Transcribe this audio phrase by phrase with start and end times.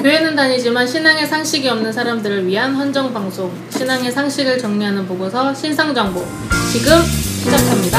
[0.00, 3.52] 교회는 다니지만 신앙의 상식이 없는 사람들을 위한 헌정 방송.
[3.70, 6.24] 신앙의 상식을 정리하는 보고서 신상 정보.
[6.72, 7.98] 지금 시작합니다.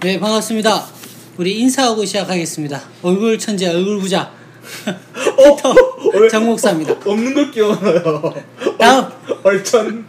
[0.00, 0.86] 네, 반갑습니다.
[1.36, 2.80] 우리 인사하고 시작하겠습니다.
[3.02, 4.32] 얼굴 천재, 얼굴 부자.
[5.36, 6.94] 피터 정 목사입니다.
[7.04, 8.34] 없는 걸 끼워넣어요.
[8.78, 9.10] 다음.
[9.42, 10.06] 얼천.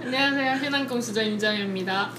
[0.00, 0.58] 안녕하세요.
[0.62, 2.10] 신앙 공수자 임정현입니다.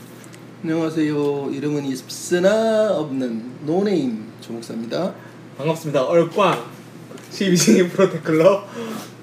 [0.64, 1.50] 안녕하세요.
[1.54, 5.14] 이름은 있으나 없는 no name 조목사입니다.
[5.58, 6.04] 반갑습니다.
[6.04, 6.64] 얼꽝.
[7.32, 8.68] 12시 프로테클럽.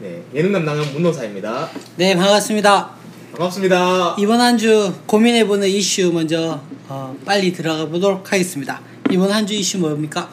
[0.00, 1.68] 네, 예능 담당은 문노사입니다.
[1.96, 2.90] 네, 반갑습니다.
[3.32, 4.16] 반갑습니다.
[4.18, 8.80] 이번 한 주 고민해보는 이슈 먼저 어, 빨리 들어가 보도록 하겠습니다.
[9.10, 10.30] 이번 한 주 이슈 뭡니까?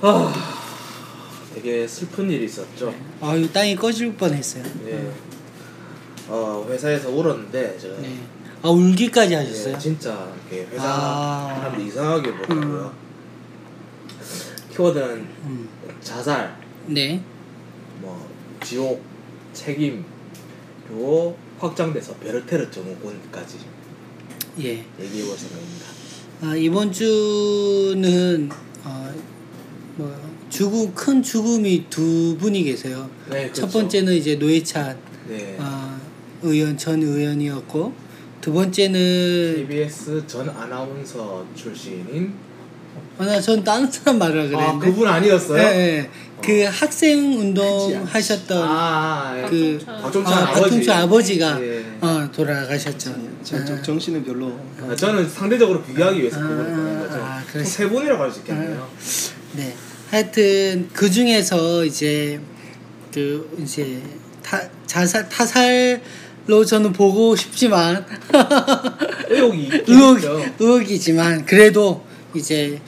[0.00, 0.32] 아,
[1.54, 2.92] 되게 슬픈 일이 있었죠.
[3.20, 4.64] 아유, 땅이 꺼질 뻔했어요.
[4.84, 5.10] 네.
[6.28, 8.18] 어, 회사에서 울었는데 제가 네.
[8.62, 9.78] 아, 울기까지 네, 하셨어요?
[9.78, 11.54] 진짜 이렇게 회사 아.
[11.56, 12.92] 사람들이 이상하게 보더라고요.
[14.74, 15.68] 키워드는 음.
[16.00, 17.20] 자살, 네.
[18.00, 18.28] 뭐
[18.62, 19.02] 지옥,
[19.52, 20.04] 책임,
[20.86, 23.58] 그리고 확장돼서 베르테르 증후군까지
[24.60, 24.84] 예.
[25.00, 25.86] 얘기해볼 생각입니다.
[26.42, 28.48] 아, 이번 주는
[28.84, 29.12] 어,
[29.96, 30.14] 뭐
[30.48, 33.10] 죽음 큰 죽음이 두 분이 계세요.
[33.30, 33.78] 네, 첫 그렇죠.
[33.78, 34.96] 번째는 이제 노회찬
[35.28, 35.56] 네.
[35.60, 35.77] 아,
[36.42, 37.92] 의원 전 의원이었고
[38.40, 42.32] 두 번째는 KBS 전 아나운서 출신인
[43.18, 45.56] 아, 나전 다른 사람 말을 아 그랬는데 그분 아니었어요?
[45.56, 45.72] 네,
[46.02, 46.10] 네.
[46.40, 48.12] 그 학생 운동 않지.
[48.12, 49.48] 하셨던 아, 예.
[49.48, 50.60] 그 박종찬 아, 아버지.
[50.62, 51.84] 박종찬 아버지가 예.
[52.00, 53.14] 어, 돌아가셨죠.
[53.42, 57.14] 정, 정신은 별로 아, 저는 상대적으로 비교하기 위해서 아, 보낸 거죠.
[57.20, 58.88] 아, 세 분이라고 할 수 있겠네요.
[59.54, 59.74] 네.
[60.10, 62.40] 하여튼 그 중에서 이제
[63.12, 64.00] 그 이제
[64.42, 66.00] 타, 자살 타살
[66.48, 68.06] 로 저는 보고 싶지만
[69.28, 70.18] 의혹이 의혹.
[70.58, 72.02] 의혹이지만 그래도
[72.34, 72.80] 이제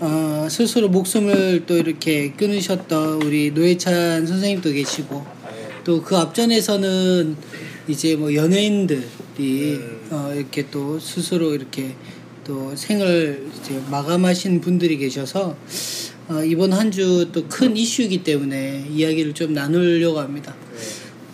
[0.00, 5.68] 어, 스스로 목숨을 또 이렇게 끊으셨던 우리 노회찬 선생님도 계시고 네.
[5.84, 7.34] 또그 앞전에서는
[7.88, 9.00] 이제 뭐 연예인들이
[9.38, 10.00] 음.
[10.10, 11.94] 어, 이렇게 또 스스로 이렇게
[12.44, 15.56] 또 생을 이제 마감하신 분들이 계셔서
[16.28, 20.54] 어, 이번 한 주 또 큰 이슈이기 때문에 이야기를 좀 나누려고 합니다.
[20.76, 20.78] 네.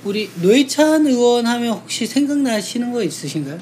[0.05, 3.59] 우리 노회찬 의원 하면 혹시 생각나시는 거 있으신가요?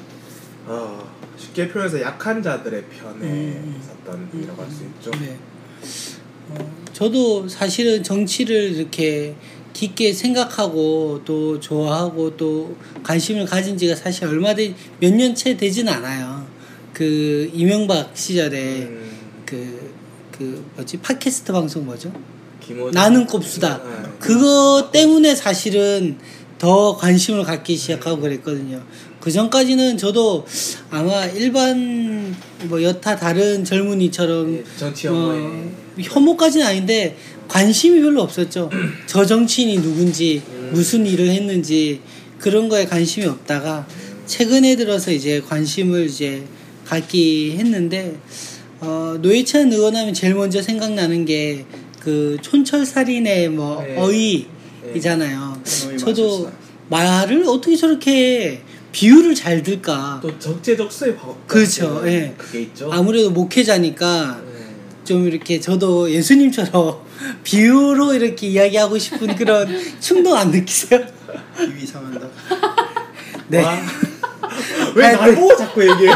[0.65, 3.81] 어, 쉽게 표현해서 약한 자들의 편에 음.
[3.81, 5.11] 섰던 분이라고 할수 있죠.
[5.11, 5.37] 네.
[6.49, 9.35] 어, 저도 사실은 정치를 이렇게
[9.71, 16.45] 깊게 생각하고 또 좋아하고 또 관심을 가진 지가 사실 얼마 된, 몇 년째 되진 않아요.
[16.93, 19.11] 그 이명박 시절에 음,
[19.45, 19.93] 그,
[20.31, 20.97] 그 뭐지?
[20.97, 22.11] 팟캐스트 방송 뭐죠?
[22.93, 23.81] 나는 꼽수다.
[23.83, 24.09] 네.
[24.19, 26.17] 그거 때문에 사실은
[26.57, 28.81] 더 관심을 갖기 시작하고 그랬거든요.
[29.19, 30.45] 그 전까지는 저도
[30.89, 38.69] 아마 일반 뭐 여타 다른 젊은이처럼 예, 정치 어, 혐오까지는 아닌데 관심이 별로 없었죠.
[39.07, 40.71] 저 정치인이 누군지 음.
[40.73, 42.01] 무슨 일을 했는지
[42.37, 43.87] 그런 거에 관심이 없다가
[44.25, 46.43] 최근에 들어서 이제 관심을 이제
[46.85, 48.17] 갖기 했는데
[48.79, 51.65] 어, 노회찬 의원 하면 제일 먼저 생각나는 게
[52.03, 53.95] 그 촌철살인의 뭐 네.
[53.97, 55.61] 어이이잖아요.
[55.89, 56.51] 어이 저도 맞았어요.
[56.89, 60.19] 말을 어떻게 저렇게 비유를 잘 들까?
[60.21, 62.33] 또 적재적소에 바- 그렇죠, 예.
[62.37, 62.91] 그게 있죠.
[62.91, 64.51] 아무래도 목회자니까 네.
[65.05, 66.99] 좀 이렇게 저도 예수님처럼
[67.43, 69.67] 비유로 이렇게 이야기하고 싶은 그런
[69.99, 70.99] 충동 안 느끼세요?
[71.61, 72.27] 입이 상한다.
[73.47, 73.63] 네.
[73.63, 73.77] 와.
[74.95, 76.13] 왜날 보고 자꾸 얘기해요?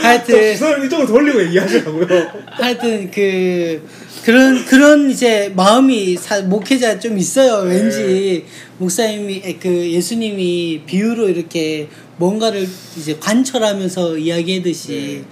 [0.00, 2.06] 하여튼 주사를 이쪽으로 돌리고 얘기하시라고요.
[2.52, 3.86] 하여튼 그
[4.24, 7.68] 그런 그런 이제 마음이 사, 목회자 좀 있어요.
[7.68, 8.44] 왠지
[8.78, 12.66] 목사님이 에, 그 예수님이 비유로 이렇게 뭔가를
[12.96, 15.24] 이제 관철하면서 이야기하듯이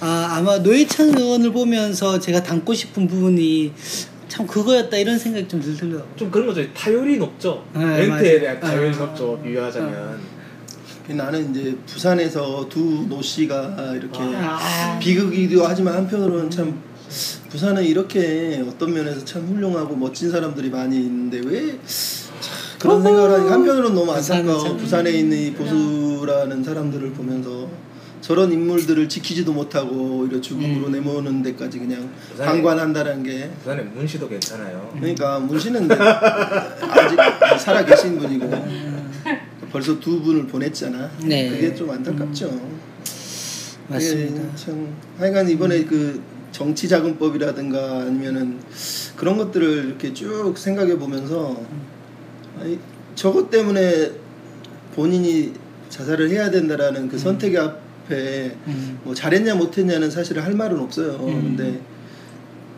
[0.00, 3.72] 아 아마 노회찬 의원을 보면서 제가 담고 싶은 부분이
[4.28, 6.06] 참 그거였다 이런 생각이 좀 들더라고요.
[6.16, 6.64] 좀 그런 거죠.
[6.74, 7.64] 타율이 높죠.
[7.74, 8.40] 네, 멘트에 맞아요.
[8.40, 8.98] 대한 타율이 아.
[8.98, 9.40] 높죠.
[9.44, 10.34] 비유하자면.
[11.08, 14.98] 나는 이제 부산에서 두 노 씨가 이렇게 아.
[15.00, 16.82] 비극이기도 하지만 한편으로는 참
[17.50, 22.34] 부산은 이렇게 어떤 면에서 참 훌륭하고 멋진 사람들이 많이 있는데 왜참
[22.78, 27.68] 그런 생각을 하니 한편으로는 너무 안타까워 참- 부산에 있는 이 보수라는 사람들을 보면서
[28.20, 30.92] 저런 인물들을 지키지도 못하고 오히려 죽음으로 음.
[30.92, 34.90] 내모는 데까지 그냥 부산에- 방관한다는 게 부산에 문씨도 괜찮아요.
[34.98, 37.18] 그러니까 문씨는 아직
[37.60, 38.50] 살아 계신 분이고
[39.70, 41.10] 벌써 두 분을 보냈잖아.
[41.24, 41.50] 네.
[41.50, 42.60] 그게 좀 안타깝죠.
[43.88, 44.34] 맞습니다.
[44.42, 46.22] 그게 참 하여간 이번에 그
[46.54, 48.60] 정치 자금법이라든가 아니면은
[49.16, 51.60] 그런 것들을 이렇게 쭉 생각해 보면서
[52.60, 52.78] 아니
[53.16, 54.12] 저것 때문에
[54.94, 55.52] 본인이
[55.88, 59.00] 자살을 해야 된다라는 그 선택의 앞에 음.
[59.02, 61.14] 뭐 잘했냐 못했냐는 사실 할 말은 없어요.
[61.26, 61.56] 음.
[61.56, 61.80] 근데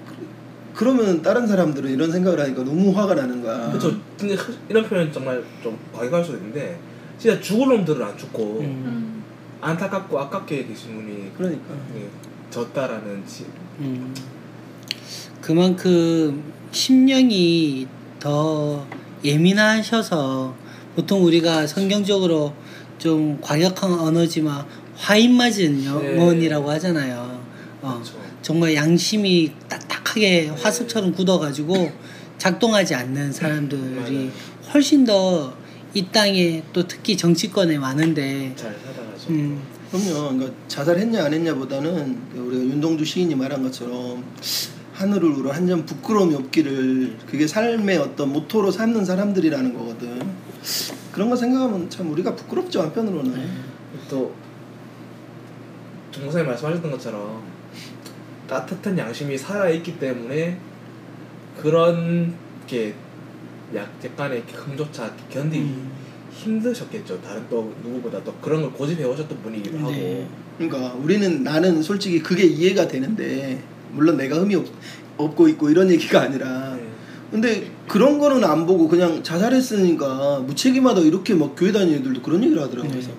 [0.08, 0.26] 그-
[0.75, 3.69] 그러면 다른 사람들은 이런 생각을 하니까 너무 화가 나는 거야.
[3.73, 3.94] 그렇죠.
[4.19, 6.78] 근데 흐- 이런 표현 정말 좀 과격할 수도 있는데
[7.19, 8.64] 진짜 죽을 놈들은 안 죽고 음.
[8.64, 9.23] 음.
[9.61, 11.75] 안타깝고 아깝게 계신 분이 그러니까.
[11.96, 12.08] 예,
[12.56, 13.44] 졌다라는 지,
[13.80, 14.14] 음.
[15.42, 16.42] 그만큼
[16.72, 17.86] 심령이
[18.18, 18.86] 더
[19.22, 20.54] 예민하셔서
[20.94, 22.54] 보통 우리가 성경적으로
[22.98, 24.64] 좀 과격한 언어지만
[24.96, 27.42] 화인 맞은 영혼이라고 하잖아요.
[27.82, 28.14] 어, 그렇죠.
[28.40, 31.92] 정말 양심이 딱딱하게 화석처럼 굳어가지고
[32.38, 34.30] 작동하지 않는 사람들이.
[34.72, 35.66] 훨씬 더
[35.96, 39.30] 이 땅에 또 특히 정치권에 많은데 잘 살아가죠.
[39.30, 40.36] 음, 그럼요.
[40.36, 44.24] 그러니까 자살했냐 안 했냐보다는 그 우리가 윤동주 시인이 말한 것처럼
[44.94, 50.20] 하늘을 우러 한 점 부끄러움이 없기를 그게 삶의 어떤 모토로 삼는 사람들이라는 거거든.
[51.12, 53.34] 그런 거 생각하면 참 우리가 부끄럽죠 한편으로는.
[53.34, 53.48] 네.
[54.08, 54.34] 또
[56.10, 57.42] 정사님 말씀하셨던 것처럼
[58.48, 60.58] 따뜻한 양심이 살아 있기 때문에
[61.60, 62.34] 그런
[62.66, 62.94] 게
[63.74, 65.92] 약, 약간의 금조차 견디기 음.
[66.36, 67.20] 힘드셨겠죠.
[67.22, 69.90] 다른 또 누구보다 또 그런 걸 고집해 오셨던 분이기도 하고.
[69.90, 70.26] 네.
[70.58, 73.62] 그러니까 우리는 나는 솔직히 그게 이해가 되는데
[73.92, 74.66] 물론 내가 흠이 없,
[75.16, 76.86] 없고 있고 이런 얘기가 아니라 네.
[77.30, 82.62] 근데 그런 거는 안 보고 그냥 자살했으니까 무책임하다 이렇게 막 교회 다니는 애들도 그런 얘기를
[82.62, 82.90] 하더라고요.
[82.90, 83.10] 그래서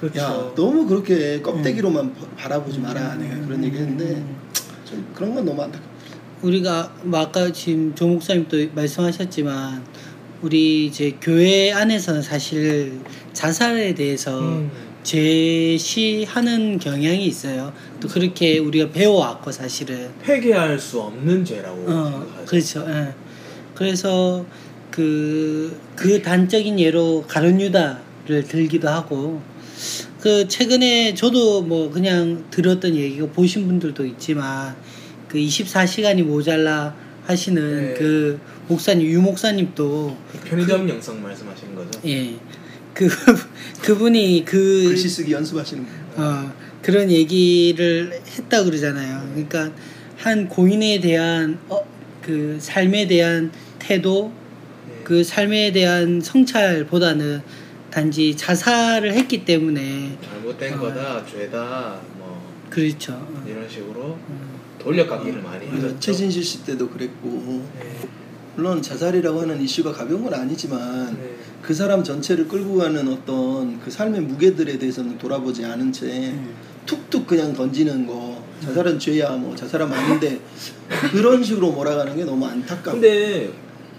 [0.00, 0.18] 그렇죠.
[0.18, 4.36] 야 너무 그렇게 껍데기로만 바- 바라보지 마라 내가 그런 얘기 했는데 음.
[4.84, 5.90] 좀 그런 건 너무 안타깝다.
[6.42, 9.82] 우리가 뭐 아까 지금 조 목사님도 말씀하셨지만
[10.42, 13.00] 우리 이제 교회 안에서는 사실
[13.32, 14.70] 자살에 대해서 음.
[15.02, 17.72] 제시하는 경향이 있어요.
[18.00, 22.44] 또 그렇게 우리가 배워왔고 사실은 회개할 수 없는 죄라고 어.
[22.46, 22.84] 그렇죠.
[22.88, 23.14] 예.
[23.74, 24.44] 그래서
[24.90, 29.40] 그, 그 단적인 예로 가룟 유다를 들기도 하고
[30.20, 34.76] 그 최근에 저도 뭐 그냥 들었던 얘기고 보신 분들도 있지만
[35.28, 36.94] 그 24시간이 모자라
[37.30, 37.94] 하시는 네.
[37.94, 42.00] 그 목사님 유 목사님도 편의점 영상 말씀하시는 거죠?
[42.06, 42.34] 예.
[42.92, 43.08] 그
[43.82, 46.22] 그분이 그 글씨 쓰기 연습하시는 거.
[46.22, 49.30] 어, 그런 얘기를 했다 그러잖아요.
[49.32, 49.70] 그러니까
[50.16, 51.84] 한 고인에 대한 어,
[52.20, 54.32] 그 삶에 대한 태도,
[54.88, 55.00] 네.
[55.04, 57.42] 그 삶에 대한 성찰보다는
[57.90, 60.80] 단지 자살을 했기 때문에 잘못된 어.
[60.80, 63.12] 거다, 죄다, 뭐 그렇죠.
[63.12, 64.49] 어, 이런 식으로 음,
[64.80, 66.00] 돌려깎기를 많이 하셨죠.
[66.00, 67.28] 최진실 씨 때도 그랬고
[67.78, 68.08] 네.
[68.56, 71.36] 물론 자살이라고 하는 이슈가 가벼운 건 아니지만 네.
[71.62, 76.54] 그 사람 전체를 끌고 가는 어떤 그 삶의 무게들에 대해서는 돌아보지 않은 채 음.
[76.86, 80.40] 툭툭 그냥 던지는 거 자살은 죄야 뭐 자살은 아닌데
[81.12, 83.50] 그런 식으로 몰아가는 게 너무 안타깝고 근데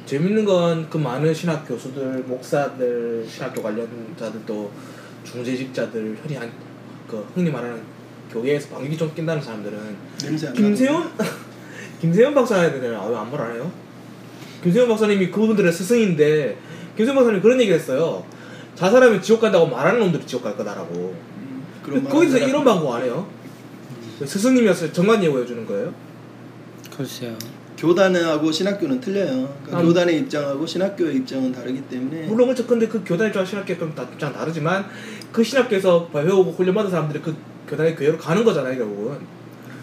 [0.06, 4.72] 재밌는 건 그 많은 신학 교수들, 목사들, 신학교 관련자들도
[5.24, 6.51] 중재직자들 흔히 한,
[7.07, 7.81] 그 흔히 말하는
[8.31, 11.10] 교회에서 방귀 좀 낀다는 사람들은 냄새 안 김세훈
[12.01, 13.72] 김세훈 박사님은 왜안 말안 해요?
[14.63, 16.57] 김세훈 박사님이 그분들의 스승인데
[16.95, 18.24] 김세훈 박사님 그런 얘기를 했어요.
[18.75, 21.16] 자살하면 지옥 간다고 말하는 놈들이 지옥 갈 거다라고.
[21.88, 22.63] 음, 거기서 이런.
[22.63, 23.28] 방법 안 해요?
[24.25, 24.92] 스승님이었어요.
[24.94, 25.94] 정관 예고해 주는 거예요?
[26.95, 27.36] 글쎄요.
[27.81, 29.50] 교단하고 신학교는 틀려요.
[29.63, 32.68] 그러니까 아, 교단의 입장하고 신학교의 입장은 다르기 때문에 물론 그렇죠.
[32.68, 34.86] 근데 그 교단 입장 신학교 좀 다- 입장 다르지만
[35.31, 37.36] 그 신학교에서 배우고 훈련받은 사람들이 그
[37.68, 39.17] 교단의 교회로 가는 거잖아요 결국은.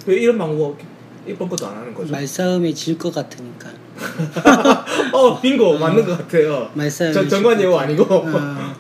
[0.06, 0.78] 왜 이런 방법
[1.26, 2.12] 이번 것도 안 하는 거죠?
[2.12, 3.68] 말싸움에 질것 같으니까.
[5.12, 6.70] 어 빙고 맞는 것 같아요.
[7.64, 8.04] 예고 같- 아니고.
[8.04, 8.74] 어, 어,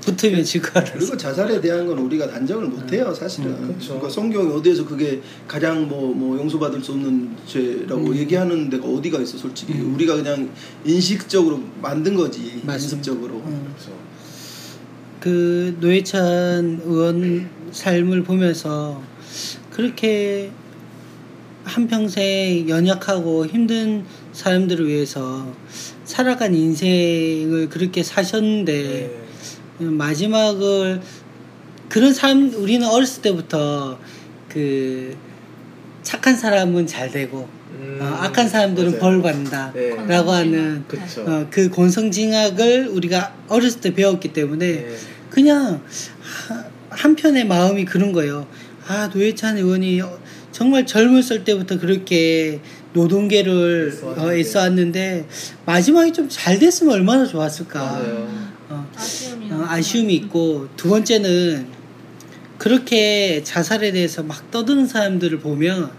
[0.00, 0.98] 붙으면 질것 같아서.
[0.98, 3.50] 그리고 자살에 대한 건 우리가 단정을 못해요 사실은.
[3.50, 3.88] 음, 그렇죠.
[3.88, 8.16] 그러니까 성경이 어디에서 그게 가장 뭐, 뭐 용서받을 수 없는 죄라고 음.
[8.16, 9.94] 얘기하는 데가 어디가 있어 솔직히 음.
[9.94, 10.50] 우리가 그냥
[10.84, 12.74] 인식적으로 만든 거지 맞습니다.
[12.74, 13.34] 인식적으로.
[13.46, 13.74] 음.
[13.76, 13.92] 그렇죠.
[15.20, 19.02] 그 노회찬 의원 삶을 보면서
[19.70, 20.50] 그렇게
[21.64, 25.46] 한평생 연약하고 힘든 사람들을 위해서
[26.04, 29.29] 살아간 인생을 그렇게 사셨는데 네.
[29.84, 31.00] 마지막을
[31.88, 33.98] 그런 사람 우리는 어렸을 때부터
[34.48, 35.16] 그
[36.02, 39.00] 착한 사람은 잘 되고 음, 어, 악한 사람들은 맞아요.
[39.00, 39.90] 벌 받는다 네.
[40.06, 40.84] 라고 하는.
[41.26, 44.96] 어, 그 권성징악을 우리가 어렸을 때 배웠기 때문에 네.
[45.30, 45.80] 그냥
[46.20, 48.46] 하- 한편의 마음이 그런 거예요.
[48.86, 50.18] 아 노회찬 의원이 어,
[50.52, 52.60] 정말 젊었을 때부터 그렇게
[52.92, 54.20] 노동계를 애써왔는데.
[54.20, 55.28] 어, 애써왔는데
[55.64, 57.78] 마지막에 좀 잘 됐으면 얼마나 좋았을까.
[57.80, 58.50] 맞아요.
[58.70, 61.68] 어, 아쉬움이 어, 아쉬움이 있고 두 번째는
[62.56, 65.90] 그렇게 자살에 대해서 막 떠드는 사람들을 보면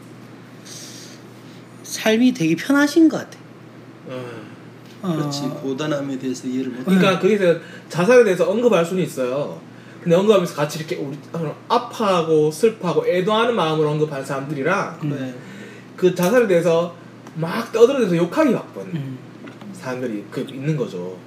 [1.83, 3.37] 삶이 되게 편하신 것 같아.
[4.07, 4.41] 어.
[5.01, 6.85] 어, 그렇지 고단함에 대해서 이해를 못.
[6.85, 7.55] 그러니까 거기서
[7.89, 9.59] 자살에 대해서 언급할 수는 있어요.
[10.01, 11.17] 근데 언급하면서 같이 이렇게 우리
[11.67, 15.35] 아파하고 슬퍼하고 애도하는 마음으로 언급하는 사람들이랑 네.
[15.95, 16.95] 그 자살에 대해서
[17.35, 19.17] 막 떠들어대서 욕하기 바쁜 음.
[19.73, 21.17] 사람들이 그 있는 거죠.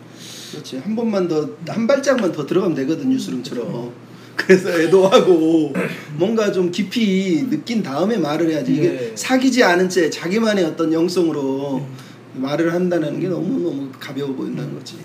[0.52, 3.92] 그렇지 한 번만 더 한 발짝만 더 들어가면 되거든 뉴스룸처럼
[4.36, 5.72] 그래서 애도하고
[6.16, 9.12] 뭔가 좀 깊이 느낀 다음에 말을 해야지 이게 네.
[9.14, 11.86] 사귀지 않은 채 자기만의 어떤 영성으로
[12.34, 14.96] 말을 한다는 게 너무 너무 가벼워 보인다는 거지.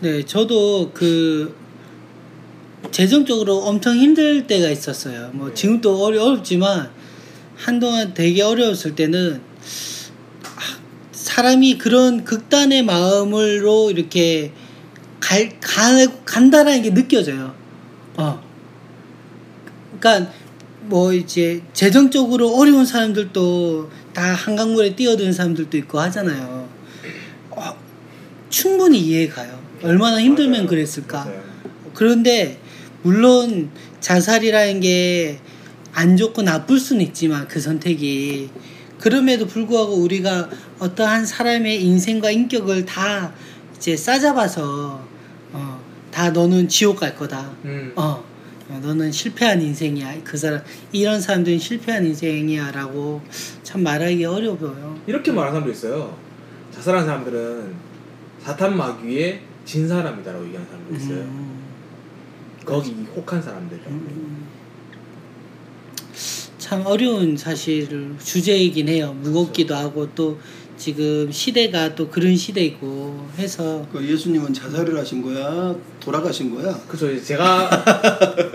[0.00, 1.54] 네, 저도 그
[2.90, 5.30] 재정적으로 엄청 힘들 때가 있었어요.
[5.32, 6.90] 뭐 지금도 어려, 어렵지만
[7.54, 9.55] 한동안 되게 어려웠을 때는 아,
[11.36, 14.52] 사람이 그런 극단의 마음으로 이렇게
[15.20, 15.82] 갈, 가,
[16.24, 17.54] 간다라는 게 느껴져요.
[18.16, 18.42] 어.
[20.00, 20.32] 그러니까
[20.80, 26.70] 뭐 이제 재정적으로 어려운 사람들도 다 한강물에 뛰어드는 사람들도 있고 하잖아요.
[27.50, 27.76] 어,
[28.48, 29.60] 충분히 이해가요.
[29.82, 30.66] 얼마나 힘들면 맞아요.
[30.68, 31.26] 그랬을까.
[31.26, 31.42] 맞아요.
[31.92, 32.58] 그런데
[33.02, 35.38] 물론 자살이라는 게
[35.96, 38.50] 안 좋고 나쁠 수는 있지만 그 선택이
[38.98, 40.48] 그럼에도 불구하고 우리가
[40.78, 43.32] 어떠한 사람의 인생과 인격을 다
[43.76, 45.02] 이제 싸잡아서
[45.52, 47.50] 어, 다 너는 지옥 갈 거다.
[47.64, 47.92] 음.
[47.96, 48.24] 어,
[48.68, 50.22] 너는 실패한 인생이야.
[50.24, 50.62] 그 사람
[50.92, 53.22] 이런 사람들은 실패한 인생이야라고
[53.62, 54.98] 참 말하기 어려워요.
[55.06, 56.16] 이렇게 말하는 사람도 있어요.
[56.72, 57.74] 자살한 사람들은
[58.42, 61.18] 사탄 마귀에 진 사람이다라고 얘기하는 사람도 있어요.
[61.24, 61.62] 음,
[62.64, 63.80] 거기 혹한 사람들.
[66.66, 69.16] 참 어려운 사실 주제이긴 해요.
[69.22, 70.36] 무겁기도 하고 또
[70.76, 75.76] 지금 시대가 또 그런 시대이고 해서 그 예수님은 자살을 하신 거야?
[76.00, 76.76] 돌아가신 거야?
[76.88, 77.22] 그죠.
[77.22, 77.70] 제가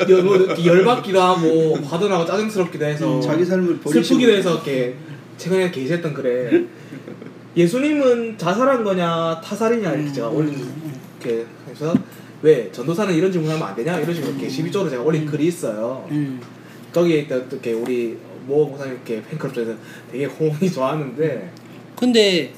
[0.10, 4.98] 열, 뭐 열받기도 하고 화도 나고 짜증스럽기도 해서 음, 자기 삶을 슬프기도 해서 이렇게
[5.38, 6.66] 최근에 게시했던 글에
[7.56, 10.54] 예수님은 자살한 거냐 타살이냐 이렇게 제가 올린
[11.22, 11.94] 이렇게 해서
[12.42, 16.06] 왜 전도사는 이런 질문하면 안 되냐 이런 식으로 이렇게 12조로 제가 올린 글이 있어요.
[16.12, 16.42] 음,
[16.94, 18.18] 거기에 또 이렇게 우리
[18.48, 19.74] 모 목사님 이렇게 팬클럽 쪽에서
[20.12, 21.52] 되게 호응이 좋았는데
[21.96, 22.52] 근데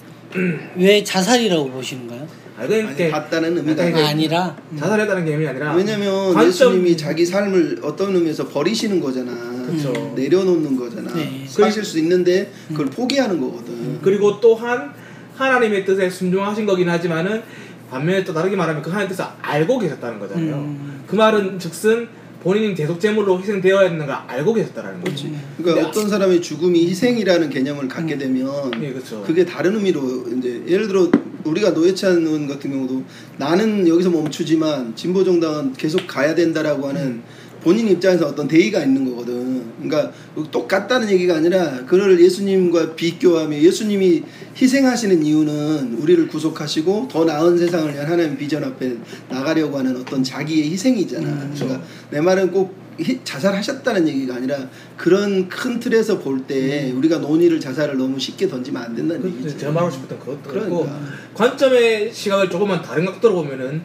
[0.77, 2.27] 왜 자살이라고 보시는가요?
[2.57, 7.25] 아 이건 아니, 봤다는 의미가 아니, 아, 아니라 자살했다는 개념이 아니라 왜냐면 관점- 예수님이 자기
[7.25, 9.31] 삶을 어떤 의미에서 버리시는 거잖아.
[9.65, 10.13] 그쵸.
[10.15, 11.11] 내려놓는 거잖아.
[11.13, 11.45] 네.
[11.47, 13.99] 사실 수 있는데 그걸 포기하는 거거든.
[14.01, 14.93] 그리고 또한
[15.35, 17.41] 하나님의 뜻에 순종하신 거긴 하지만은
[17.89, 20.55] 반면에 또 다르게 말하면 그 하나님의 뜻을 알고 계셨다는 거잖아요.
[20.55, 21.03] 음.
[21.07, 22.07] 그 말은 즉슨
[22.43, 25.33] 본인이 대속 제물로 희생되어야 되는 걸 알고 계셨다라는 거지.
[25.57, 29.23] 그러니까 근데 어떤 사람의 죽음이 희생이라는 개념을 갖게 되면 예, 그렇죠.
[29.23, 31.09] 그게 다른 의미로 이제 예를 들어
[31.45, 33.03] 우리가 노예찬 의원 같은 경우도
[33.37, 37.21] 나는 여기서 멈추지만 진보 정당은 계속 가야 된다라고 하는
[37.63, 39.63] 본인 입장에서 어떤 대의가 있는 거거든.
[39.81, 40.11] 그러니까
[40.51, 44.23] 똑같다는 얘기가 아니라 그를 예수님과 비교하며 예수님이
[44.59, 48.97] 희생하시는 이유는 우리를 구속하시고 더 나은 세상을 위한 하나님 비전 앞에
[49.29, 51.51] 나가려고 하는 어떤 자기의 희생이잖아.
[51.55, 54.55] 그러니까 내 말은 꼭 희- 자살하셨다는 얘기가 아니라
[54.97, 59.57] 그런 큰 틀에서 볼 때 우리가 논의를 자살을 너무 쉽게 던지면 안 된다는 그, 얘기지.
[59.57, 60.99] 제가 말하고 싶었던 그것도 그렇고 그러니까.
[61.33, 63.81] 관점의 시각을 조금만 다른 각도로 보면은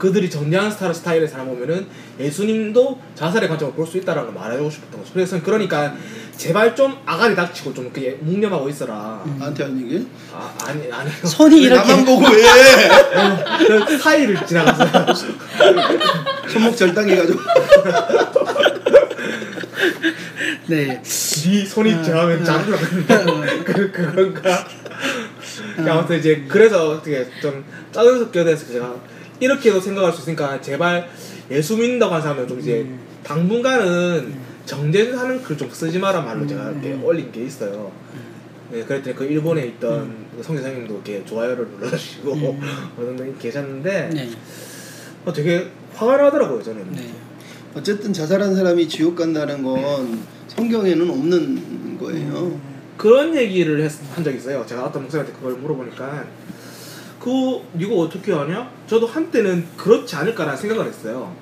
[0.00, 1.86] 그들이 정리한 스타일, 스타일의 사람 보면은
[2.18, 5.12] 예수님도 자살의 관점을 볼 수 있다라는 걸 말해주고 싶었던 거죠.
[5.12, 5.94] 그래서 그러니까
[6.36, 9.22] 제발 좀 아가리 닥치고 좀 이렇게 묵념하고 있어라.
[9.38, 10.06] 나한테 한 얘기?
[10.32, 11.12] 아 아니 아니요.
[11.24, 13.84] 손이 왜 이렇게 나만 보고 왜?
[13.86, 15.14] 그 사이를 지나갔어요.
[16.48, 17.40] 손목 절단해가지고
[20.68, 21.02] 네.
[21.02, 22.74] 네 손이 지나면 장르
[23.64, 24.66] 그 그건가?
[25.86, 28.94] 아무튼 이제 그래서 어떻게 좀 짜증스럽게 돼서 제가
[29.40, 31.08] 이렇게도 생각할 수 있으니까 제발
[31.50, 32.86] 예수 믿는다고 하는 사람은 좀 이제
[33.24, 34.34] 당분간은
[34.66, 37.90] 정제하는 글 좀 쓰지 마라 말로 제가 이렇게 올린 게 있어요.
[38.70, 42.30] 네, 그랬더니 그 일본에 있던 그 성교사님도 이렇게 좋아요를 눌러주시고
[42.96, 44.30] 어떤 분이 계셨는데 네.
[45.24, 46.86] 어, 되게 화가 나더라고요 저는.
[46.92, 47.10] 네.
[47.74, 52.60] 어쨌든 자살한 사람이 지옥 간다는 건 성경에는 없는 거예요.
[52.96, 54.64] 그런 얘기를 했, 한 적이 있어요.
[54.66, 56.24] 제가 어떤 목사님한테 그걸 물어보니까
[57.20, 58.70] 그 이거 어떻게 하냐?
[58.86, 61.34] 저도 한때는 그렇지 않을까라는 생각을 했어요.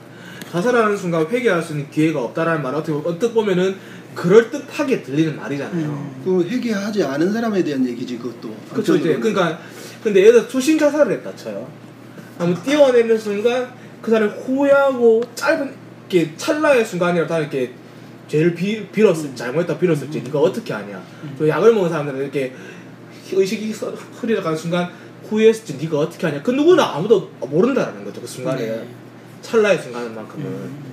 [0.50, 3.76] 자살하는 순간 회개할 수 있는 기회가 없다라는 말 어떻게 어떻게 보면은
[4.14, 6.11] 그럴 듯하게 들리는 말이잖아요.
[6.25, 8.54] 그 회개하지 않은 사람에 대한 얘기지 그것도.
[8.73, 9.16] 그렇죠 이제.
[9.16, 9.58] 그러니까
[10.02, 11.68] 근데 예를 들어 초신 자살을 했다 쳐요.
[12.38, 13.68] 한번 뛰어내는 순간
[14.02, 15.75] 그 사람이 후회하고 짧은
[16.08, 17.73] 게 찰나의 순간이라도 다 이렇게
[18.26, 21.02] 죄를 비, 빌었을 잘못했다 빌었을지 네가 어떻게 아냐?
[21.38, 22.52] 또 약을 먹은 사람들은 이렇게
[23.32, 24.88] 의식이 서- 흐려가는 순간
[25.28, 26.42] 후회했을지 네가 어떻게 하냐?
[26.42, 28.88] 그 누구나 아무도 모른다라는 거죠 그 순간에 네.
[29.42, 30.88] 찰나의 순간만큼은.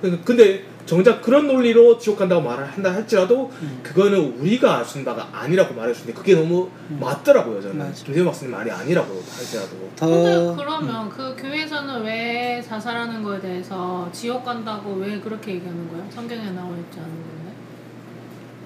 [0.00, 3.80] 그러니까 근데 정작 그런 논리로 지옥 간다고 말을 한다 할지라도 음.
[3.82, 7.92] 그거는 우리가 알 수 있는 바가 아니라고 말해주는데 그게 너무 맞더라고요 저는 음.
[7.94, 14.44] 김세호 박사님 말이 아니라고 할지라도 근데 더 그러면 그 교회에서는 왜 자살하는 거에 대해서 지옥
[14.44, 16.04] 간다고 왜 그렇게 얘기하는 거예요?
[16.10, 17.49] 성경에 나와 있지 않은 건데.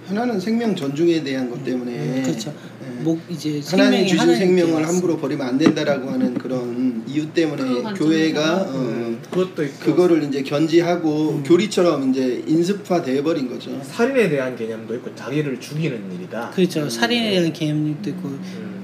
[0.07, 2.53] 하나는 생명 존중에 대한 것 때문에 그렇죠.
[2.83, 3.03] 예.
[3.03, 4.87] 목 이제 하나님 주신 하나님께 생명을.
[4.87, 7.95] 함부로 버리면 안 된다라고 하는 그런 이유 그 때문에.
[7.95, 11.43] 교회가 어, 음, 그것도 있고 그거를 이제 견지하고 음.
[11.43, 13.81] 교리처럼 이제 인습화 돼 버린 거죠.
[13.83, 16.89] 살인에 대한 개념도 있고 자기를 죽이는 일이다 그렇죠.
[16.89, 18.75] 살인에 대한 개념도 있고 음,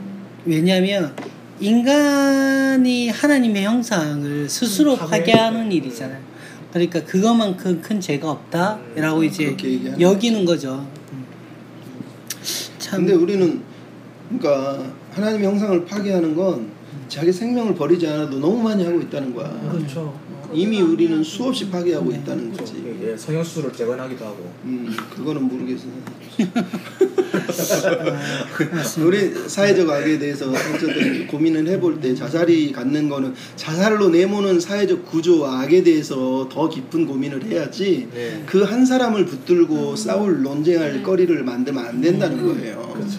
[0.46, 1.14] 왜냐하면
[1.60, 5.18] 인간이 하나님의 형상을 스스로 음, 파괴.
[5.32, 6.30] 파괴하는 일이잖아요.
[6.72, 9.54] 그러니까 그것만큼 큰 죄가 없다라고 음, 이제
[9.98, 10.86] 여기는 거죠.
[12.90, 13.06] 음.
[13.06, 13.60] 참 근데 우리는
[14.28, 16.70] 그러니까 하나님의 형상을 파괴하는 건
[17.08, 19.48] 자기 생명을 버리지 않아도 너무 많이 하고 있다는 거야.
[19.70, 20.18] 그렇죠
[20.52, 22.64] 이미 우리는 수없이 파괴하고 있다는 그렇죠.
[22.74, 22.96] 거지.
[23.02, 25.86] 예, 성형수술을 재건하기도 하고 음, 그거는 모르겠어.
[27.50, 29.02] 아.
[29.04, 35.62] 우리 사회적 악에 대해서 어쨌든 고민을 해볼 때 자살이 갖는 거는 자살로 내모는 사회적 구조와
[35.62, 38.42] 악에 대해서 더 깊은 고민을 해야지 네.
[38.46, 41.02] 그한 사람을 붙들고 싸울 논쟁할 네.
[41.02, 42.92] 거리를 만들면 안 된다는 거예요.
[42.94, 43.18] 그렇죠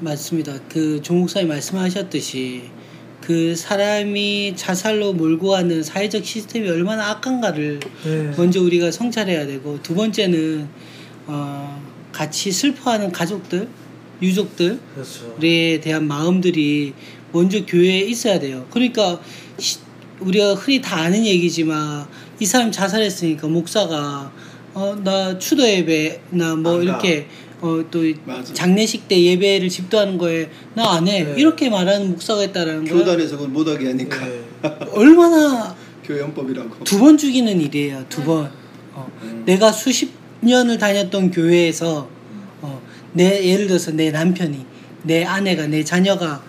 [0.00, 0.54] 맞습니다.
[0.68, 2.62] 그 조목사님 말씀하셨듯이
[3.22, 8.32] 그 사람이 자살로 몰고 가는 사회적 시스템이 얼마나 악한가를 네.
[8.36, 10.68] 먼저 우리가 성찰해야 되고 두 번째는
[11.26, 11.80] 어,
[12.12, 13.68] 같이 슬퍼하는 가족들,
[14.20, 15.36] 유족들에 그렇죠
[15.82, 16.92] 대한 마음들이
[17.32, 18.66] 먼저 교회에 있어야 돼요.
[18.70, 19.20] 그러니까
[19.58, 19.78] 시-
[20.20, 22.06] 우리가 흔히 다 아는 얘기지만
[22.38, 24.30] 이 사람 자살했으니까 목사가
[24.74, 26.82] 어 나 추도 예배나 뭐 안 가.
[26.82, 27.26] 이렇게
[27.60, 28.00] 어 또.
[28.54, 31.34] 장례식 때 예배를 집도하는 거에 나 안해 네.
[31.36, 34.40] 이렇게 말하는 목사가 있다라는 거야 교단에서 그걸 못하게 하니까 네.
[34.92, 36.84] 얼마나 교연법이라고.
[36.84, 38.04] 두 번 죽이는 일이에요.
[38.08, 38.50] 두 번.
[38.94, 39.42] 어, 음.
[39.46, 40.10] 내가 수십
[40.42, 42.08] 년을 다녔던 교회에서
[42.60, 42.82] 어,
[43.12, 44.66] 내 예를 들어서 내 남편이
[45.04, 46.42] 내 아내가 내 자녀가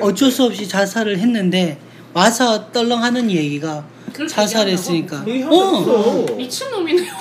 [0.00, 1.78] 어쩔 수 없이 자살을 했는데
[2.12, 3.86] 와서 떨렁하는 얘기가
[4.28, 5.24] 자살했으니까.
[5.26, 5.48] 이 어.
[5.52, 6.36] 어.
[6.36, 7.12] 미친 놈이네요.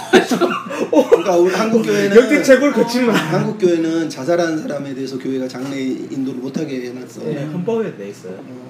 [0.90, 3.16] 그러니까 우리 한국 교회는 역대 최고를 거친 말.
[3.16, 7.24] 한국 교회는 자살한 사람에 대해서 교회가 장례 인도를 못하게 해놨어.
[7.26, 8.36] 네, 헌법에 돼 있어요.
[8.36, 8.70] 어.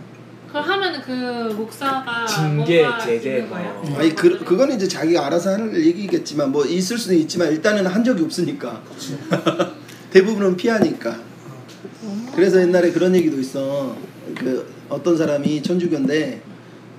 [0.55, 3.83] 그걸 하면은 그 목사가 징계, 제재, 있는 거예요?
[3.85, 3.99] 뭐.
[3.99, 8.23] 아니 그 그거는 이제 자기가 알아서 하는 얘기겠지만 뭐 있을 수는 있지만 일단은 한 적이
[8.23, 8.81] 없으니까
[10.11, 11.19] 대부분은 피하니까.
[12.33, 13.97] 그래서 옛날에 그런 얘기도 있어.
[14.33, 16.41] 그 어떤 사람이 천주교인데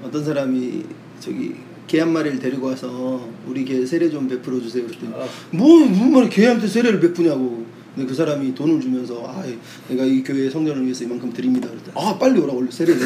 [0.05, 0.85] 어떤 사람이
[1.21, 1.55] 저기
[1.87, 5.27] 개 한 마리를 데리고 와서 우리 개 세례 좀 베풀어 주세요 그랬더니 아.
[5.53, 7.64] 뭐 무슨 개한테 세례를 베푸냐고.
[7.95, 9.42] 근데 그 사람이 돈을 주면서 아
[9.88, 11.71] 내가 이 교회 성전을 위해서 이만큼 드립니다.
[11.71, 13.01] 그랬더니 아 빨리 오라 원래 세례를.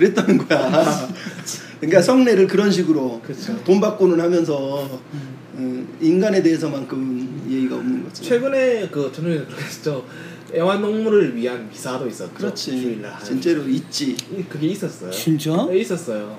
[0.00, 1.08] 그랬다는 거야.
[1.78, 3.54] 그러니까 성례를 그런 식으로 그쵸.
[3.64, 8.22] 돈 받고는 하면서 어, 인간에 대해서만큼 예의가 없는 거지.
[8.22, 10.04] 최근에 그 저는 그랬죠.
[10.54, 12.32] 애완동물을 위한 미사도 있었죠.
[12.34, 12.70] 그렇지.
[12.80, 13.22] 주일날.
[13.22, 14.16] 진짜로 있지.
[14.32, 15.10] 이- 그게 있었어요.
[15.10, 15.66] 진짜?
[15.70, 16.38] 네, 있었어요.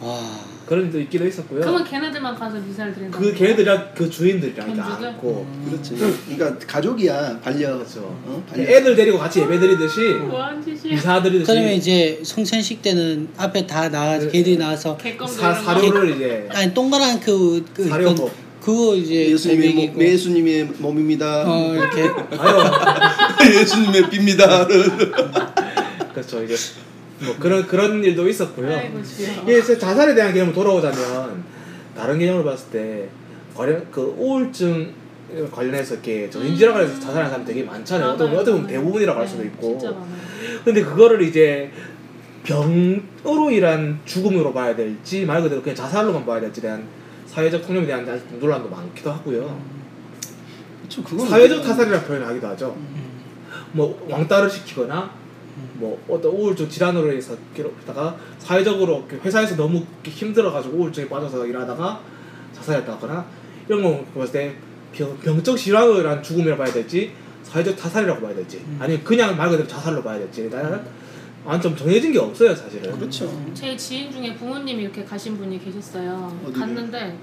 [0.00, 0.20] 와.
[0.68, 1.60] 그런 일도 있기도 했었고요.
[1.60, 3.18] 그러면 걔네들만 가서 미사를 드린다.
[3.18, 5.08] 그 걔네들이랑 그 주인들이랑 이제 견주들?
[5.08, 5.94] 않고 그렇지.
[6.28, 7.78] 그러니까 가족이야 반려.
[7.78, 8.00] 그렇죠.
[8.02, 8.44] 어?
[8.48, 8.64] 반려.
[8.64, 10.94] 애들 데리고 같이 예배 드리듯이 뭐하는 짓이야?
[10.94, 14.28] 미사 드리듯이 그러면 이제 성찬식 때는 앞에 다 나와 네.
[14.28, 18.16] 걔들이 나와서 개껌 사, 사료를 이제 아니 동그란 그, 그 사료법.
[18.16, 19.88] 그건- 그거 이제 예수님의.
[19.94, 21.44] 몸, 예수님의 몸입니다.
[21.50, 22.60] 어 이렇게 아유
[23.60, 24.68] 예수님의 빕니다.
[26.12, 26.54] 그렇죠 이제
[27.20, 28.80] 뭐 그런 그런 일도 있었고요.
[29.44, 31.42] 이제 자살에 대한 개념으로 돌아오자면
[31.96, 33.08] 다른 개념으로 봤을 때
[33.54, 34.92] 관련 그 우울증
[35.52, 38.10] 관련해서 이렇게 정신질환 관련해서 자살하는 사람 되게 많잖아요.
[38.10, 39.78] 어떻게 보면, 어떻게 보면 대부분이라고 할 수도 네, 있고.
[39.78, 40.08] 진짜 많아요.
[40.64, 41.70] 근데 그거를 이제
[42.44, 46.86] 병으로 인한 죽음으로 봐야 될지 말 그대로 그냥 자살로만 봐야 될지 대한
[47.26, 49.60] 사회적 통념에 대한 아직 논란도 많기도 하고요.
[51.04, 52.74] 그건 사회적 타살이라는 표현을 하기도 하죠.
[52.78, 53.08] 음.
[53.72, 55.10] 뭐 왕따를 시키거나
[55.78, 62.00] 뭐 어떤 우울증 질환으로 해서 이러다가 사회적으로 이렇게 회사에서 너무 힘들어가지고 우울증에 빠져서 일하다가
[62.52, 63.26] 자살했다거나
[63.68, 64.56] 이런 거 봤을 때
[64.92, 67.12] 병, 병적 질환으로 인한 죽음이라 봐야 될지
[67.44, 68.78] 사회적 타살이라고 봐야 될지 음.
[68.80, 70.80] 아니면 그냥 말 그대로 자살로 봐야 될지 나는
[71.44, 73.30] 완전 정해진 게 없어요 사실은 그렇죠.
[73.54, 76.36] 제 지인 중에 부모님이 이렇게 가신 분이 계셨어요.
[76.44, 76.60] 어디를?
[76.60, 77.16] 갔는데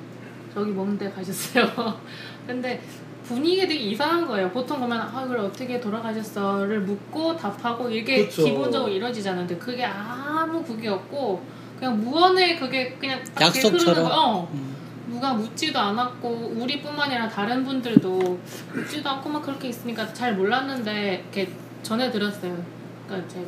[0.54, 2.00] 저기 먼데 가셨어요.
[2.48, 2.82] 근데
[3.28, 4.50] 분위기가 되게 이상한 거예요.
[4.52, 8.44] 보통 보면 아 그래 어떻게 돌아가셨어를 묻고 답하고 이게 그쵸.
[8.44, 9.48] 기본적으로 이루어지잖아요.
[9.48, 11.44] 근데 그게 아무 그게 없고
[11.80, 14.06] 그냥 무언의 그게 그냥 딱 약속처럼?
[14.12, 14.50] 어.
[14.54, 14.76] 음.
[15.08, 18.40] 누가 묻지도 않았고 우리뿐만 아니라 다른 분들도
[18.74, 21.52] 묻지도 않고 막 그렇게 있으니까 잘 몰랐는데 이렇게
[21.84, 22.58] 전해 들었어요.
[23.06, 23.46] 그러니까 제가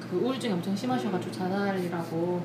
[0.00, 2.44] 그 우울증이 엄청 심하셔가지고 자살이라고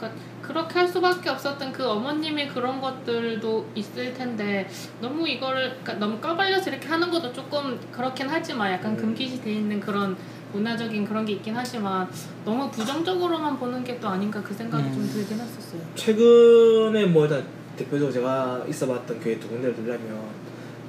[0.00, 4.68] 그러니까 그렇게 할 수밖에 없었던 그 어머님의 그런 것들도 있을 텐데
[5.00, 8.96] 너무 이거를 그러니까 너무 까발려서 이렇게 하는 것도 조금 그렇긴 하지만 약간 음.
[8.96, 10.16] 금기시 돼 있는 그런
[10.52, 12.08] 문화적인 그런 게 있긴 하지만
[12.44, 14.94] 너무 부정적으로만 보는 게 또 아닌가 그 생각이 음.
[14.94, 15.82] 좀 들긴 했었어요.
[15.94, 17.44] 최근에 뭐 일단
[17.76, 20.22] 대표적으로 제가 있어봤던 교회 두 군데를 들려면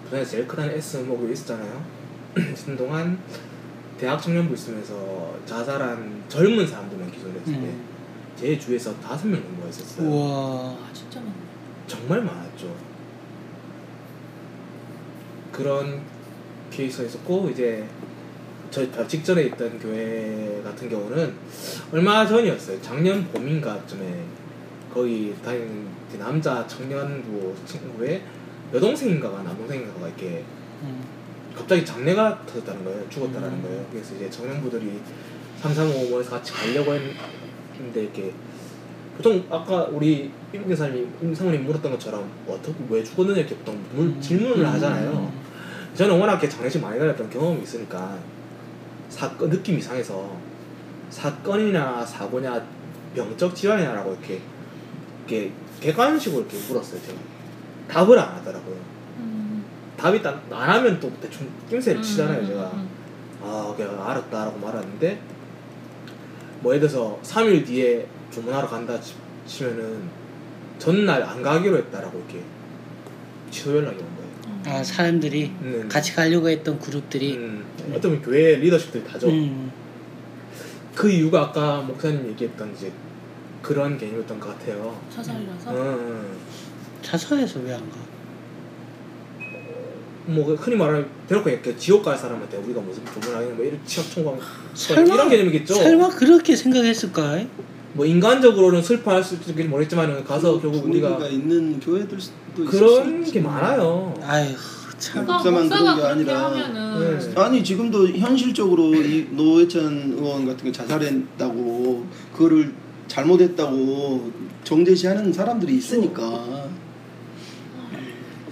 [0.05, 1.83] 부산에서 제일 크다는 S목이 있었잖아요.
[2.37, 3.19] 있는 동안
[3.97, 7.90] 대학 청년부 있으면서 자살한 젊은 사람들만 기소를 했을 때 음.
[8.41, 10.09] 제 주위에서 다섯 명 있었어요.
[10.09, 10.71] 우와.
[10.71, 11.31] 아 진짜 많네.
[11.85, 12.75] 정말 많았죠.
[15.51, 16.01] 그런
[16.71, 17.87] 케이스가 있었고 이제
[18.71, 21.35] 저 직전에 있던 교회 같은 경우는
[21.91, 22.81] 얼마 전이었어요.
[22.81, 24.23] 작년 봄인가쯤에
[24.91, 28.23] 거기 다니는 그 남자 청년부 친구의
[28.73, 30.43] 여동생인가가 남동생인가가 이렇게
[30.81, 31.03] 음.
[31.55, 33.07] 갑자기 장례가 터졌다는 거예요.
[33.07, 33.61] 죽었다라는 음.
[33.61, 33.85] 거예요.
[33.91, 34.99] 그래서 이제 청년부들이
[35.61, 37.01] 335에서 같이 가려고 했
[37.81, 38.33] 는데 이렇게
[39.17, 44.21] 보통 아까 우리 임 기사님이 임상훈님 물었던 것처럼 어떻게 왜 죽었느냐 이렇게 보통 물, 음.
[44.21, 45.11] 질문을 하잖아요.
[45.11, 45.39] 음.
[45.93, 48.17] 저는 워낙 이렇게 장례식 많이 다녔던 경험이 있으니까
[49.09, 50.37] 사건 느낌 이상해서
[51.09, 52.65] 사건이냐 사고냐
[53.15, 54.39] 병적 질환이냐라고 이렇게
[55.27, 57.01] 이렇게 객관식으로 이렇게 물었어요.
[57.01, 57.17] 제가
[57.89, 58.75] 답을 안 하더라고요.
[59.17, 59.63] 음.
[59.97, 62.41] 답이 딱 안 하면 또 대충 낌새를 치잖아요.
[62.41, 62.89] 음, 제가 음,
[63.43, 65.19] 아 그냥 알았다라고 말하는데
[66.61, 70.01] 뭐 예를 들어서 3일 뒤에 주문하러 간다 치- 치면은
[70.79, 72.41] 전날 안 가기로 했다라고 이렇게
[73.51, 74.31] 취소 연락이 온 거예요.
[74.47, 74.63] 음.
[74.67, 75.89] 아 사람들이 음.
[75.91, 79.27] 같이 가려고 했던 그룹들이 음, 어떤 보면 교회 리더십들이 다죠.
[79.29, 79.71] 음.
[80.95, 82.91] 그 이유가 아까 목사님 얘기했던 이제
[83.61, 84.99] 그런 개념이었던 것 같아요.
[85.13, 85.71] 자살이라서.
[85.71, 86.37] 음,
[87.01, 87.97] 자살해서 왜 안 가?
[90.25, 94.43] 뭐 흔히 말하는 대놓고 이렇게 지옥 갈 사람한테 우리가 무슨 조문하겠냐 뭐 이런 취업 청구하면
[94.73, 95.73] 설마 이런 개념이겠죠.
[95.73, 97.39] 설마 그렇게 생각했을까?
[97.93, 103.31] 뭐 인간적으로는 슬퍼할 수 있을지 모르겠지만 가서 결국 분위기가 우리가 있는 교회들도 있을 그런 수
[103.31, 103.39] 게.
[103.41, 104.13] 많아요.
[104.23, 104.55] 아휴
[104.97, 105.25] 참.
[105.25, 107.41] 목사만 그런 게 아니라 하면은 네.
[107.41, 112.71] 아니 지금도 현실적으로 이 노회찬 의원 같은 게 자살했다고 그거를
[113.07, 114.31] 잘못했다고
[114.63, 116.69] 정제시하는 사람들이 있으니까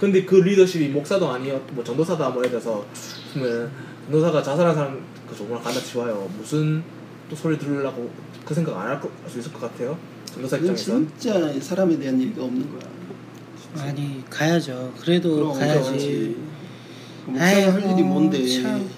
[0.00, 2.84] 근데 그 리더십이 목사도 아니었 뭐 전도사다 뭐 예를 들어서
[3.34, 3.70] 그러면
[4.06, 6.28] 전도사가 자살한 사람 그 조문을 간다 치와요.
[6.38, 6.82] 무슨
[7.28, 8.10] 또 소리 들으려고
[8.44, 9.96] 그 생각 안 할 수 있을 것 같아요.
[10.24, 10.84] 전도사 입장에서.
[10.84, 12.90] 진짜 사람에 대한 얘기가 없는 거야.
[13.86, 14.92] 아니 가야죠.
[15.00, 16.36] 그래도 그럼 가야지.
[17.26, 18.44] 그 목사가 할 일이 뭔데?
[18.62, 18.88] 참.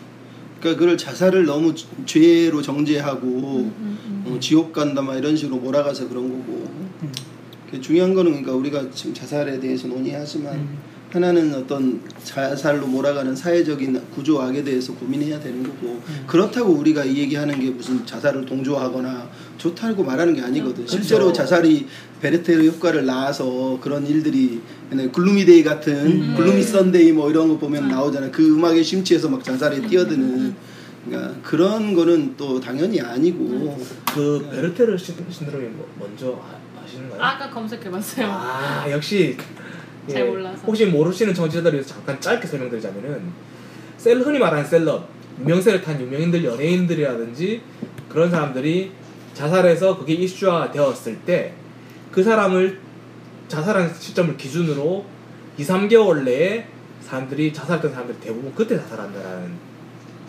[0.60, 4.32] 그러니까 그걸 자살을 너무 주- 죄로 정죄하고 음, 음, 음.
[4.36, 6.52] 어, 지옥 간다 막 이런 식으로 몰아가서 그런 거고.
[7.02, 7.12] 음.
[7.70, 10.78] 그 중요한 거는 그러니까 우리가 지금 자살에 대해서 논의하지만 음.
[11.16, 16.25] 하나는 어떤 자살로 몰아가는 사회적인 구조악에 대해서 고민해야 되는 거고 음.
[16.27, 20.77] 그렇다고 우리가 이 얘기하는 게 무슨 자살을 동조하거나 좋다고 말하는 게 아니거든.
[20.87, 20.90] 그렇죠.
[20.96, 21.87] 실제로 자살이
[22.22, 26.35] 베르테르 효과를 낳아서 그런 일들이 그냥 Gloomy Day 같은 음.
[26.35, 27.88] Gloomy Sunday 뭐 이런 거 보면 음.
[27.90, 28.31] 나오잖아.
[28.31, 30.57] 그 음악에 심취해서 막 자살에 뛰어드는 음.
[31.05, 33.77] 그러니까 그런 거는 또 당연히 아니고
[34.14, 37.20] 그 베르테르 신- 신드롬이 뭐- 먼저 아, 아시는가요?
[37.20, 38.27] 아까 검색해봤어요.
[38.31, 39.37] 아 역시
[40.08, 40.62] 예, 잘 몰라서.
[40.66, 43.30] 혹시 모르시는 청취자들을 위해서 잠깐 짧게 설명드리자면은
[43.96, 45.08] 셀 흔히 말하는 셀럽
[45.40, 47.62] 유명세를 탄 유명인들 연예인들이라든지
[48.08, 48.92] 그런 사람들이
[49.34, 51.54] 자살해서 그게 이슈화 되었을 때
[52.12, 52.78] 그 사람을
[53.48, 55.04] 자살한 시점을 기준으로
[55.58, 56.66] 2, 3개월 내에
[57.00, 59.72] 사람들이 자살했던 사람들이 대부분 그때 자살한다라는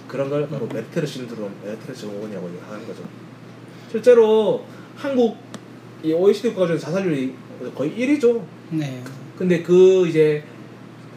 [0.08, 3.04] 그런 걸 바로 메르테르 신드롬, 메르테르 증후군이라고 하는 거죠.
[3.92, 5.38] 실제로 한국
[6.02, 7.34] 이 OECD 국가 중에 자살률이
[7.76, 8.44] 거의 1위죠.
[8.72, 9.04] 네.
[9.38, 10.44] 근데 그 이제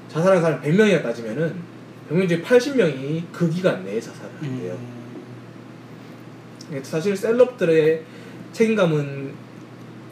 [0.08, 1.54] 자살한 사람 100명이나 따지면은
[2.10, 4.72] 100명 중에 80명이 그 기간 내에 자살을 한대요.
[6.70, 6.80] 음.
[6.82, 8.02] 사실 셀럽들의
[8.52, 9.32] 책임감은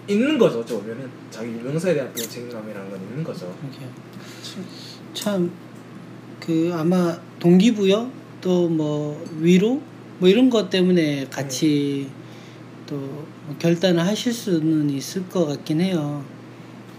[0.09, 0.61] 있는 거죠.
[0.61, 3.55] 어찌 보면은 자기 유명사에 대한 책임감이라는 건 있는 거죠.
[5.15, 5.51] 참,
[6.41, 9.81] 그 아마 동기부여 또 뭐 위로
[10.19, 12.09] 뭐 이런 것 때문에 같이
[12.87, 13.27] 또뭐
[13.59, 16.25] 결단을 하실 수는 있을 것 같긴 해요.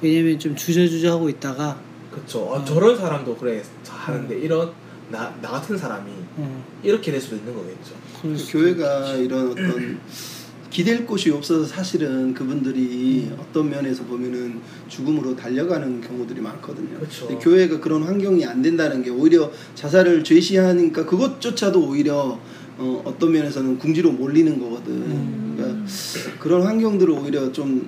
[0.02, 1.80] 왜냐면 좀 주저주저 하고 있다가
[2.12, 2.40] 그렇죠.
[2.40, 2.66] 어, 음.
[2.66, 4.72] 저런 사람도 그래 하는데 이런
[5.10, 7.94] 나, 나 같은 사람이 음, 이렇게 될 수도 있는 거겠죠.
[8.22, 10.00] 그 교회가 이런 어떤
[10.70, 17.00] 기댈 곳이 없어서 사실은 그분들이 어떤 면에서 보면은 죽음으로 달려가는 경우들이 많거든요.
[17.00, 17.28] 그쵸.
[17.28, 22.38] 근데 교회가 그런 환경이 안 된다는 게 오히려 자살을 죄시하니까 그것조차도 오히려
[22.78, 24.94] 어, 어떤 면에서는 궁지로 몰리는 거거든.
[24.94, 25.56] 음.
[25.56, 27.88] 그러니까 그런 환경들을 오히려 좀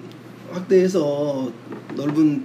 [0.51, 1.51] 확대해서
[1.95, 2.43] 넓은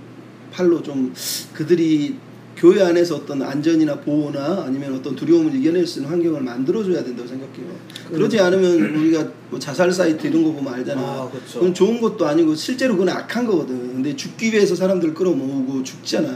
[0.50, 1.12] 팔로 좀
[1.52, 2.16] 그들이
[2.56, 7.66] 교회 안에서 어떤 안전이나 보호나 아니면 어떤 두려움을 이겨낼 수 있는 환경을 만들어줘야 된다고 생각해요.
[8.10, 11.00] 그러지 않으면 우리가 뭐 자살 사이트 이런 거 보면 알잖아.
[11.00, 11.58] 아, 그렇죠.
[11.58, 13.94] 그건 좋은 것도 아니고 실제로 그건 악한 거거든.
[13.94, 16.28] 근데 죽기 위해서 사람들 끌어모으고 죽잖아.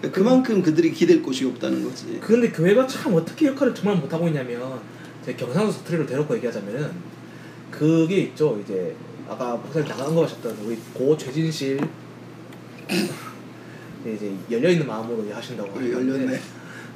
[0.00, 2.18] 그러니까 그만큼 그들이 기댈 곳이 없다는 거지.
[2.20, 4.80] 근데 교회가 참 어떻게 역할을 정말 못하고 있냐면
[5.24, 6.90] 제 경상도 사투리를 대놓고 얘기하자면은
[7.70, 8.94] 그게 있죠 이제
[9.32, 11.80] 아까 목사님 나간 거 하셨던 우리 고 최진실
[14.04, 16.38] 이제 열려 있는 마음으로 이제 하신다고 열렸네.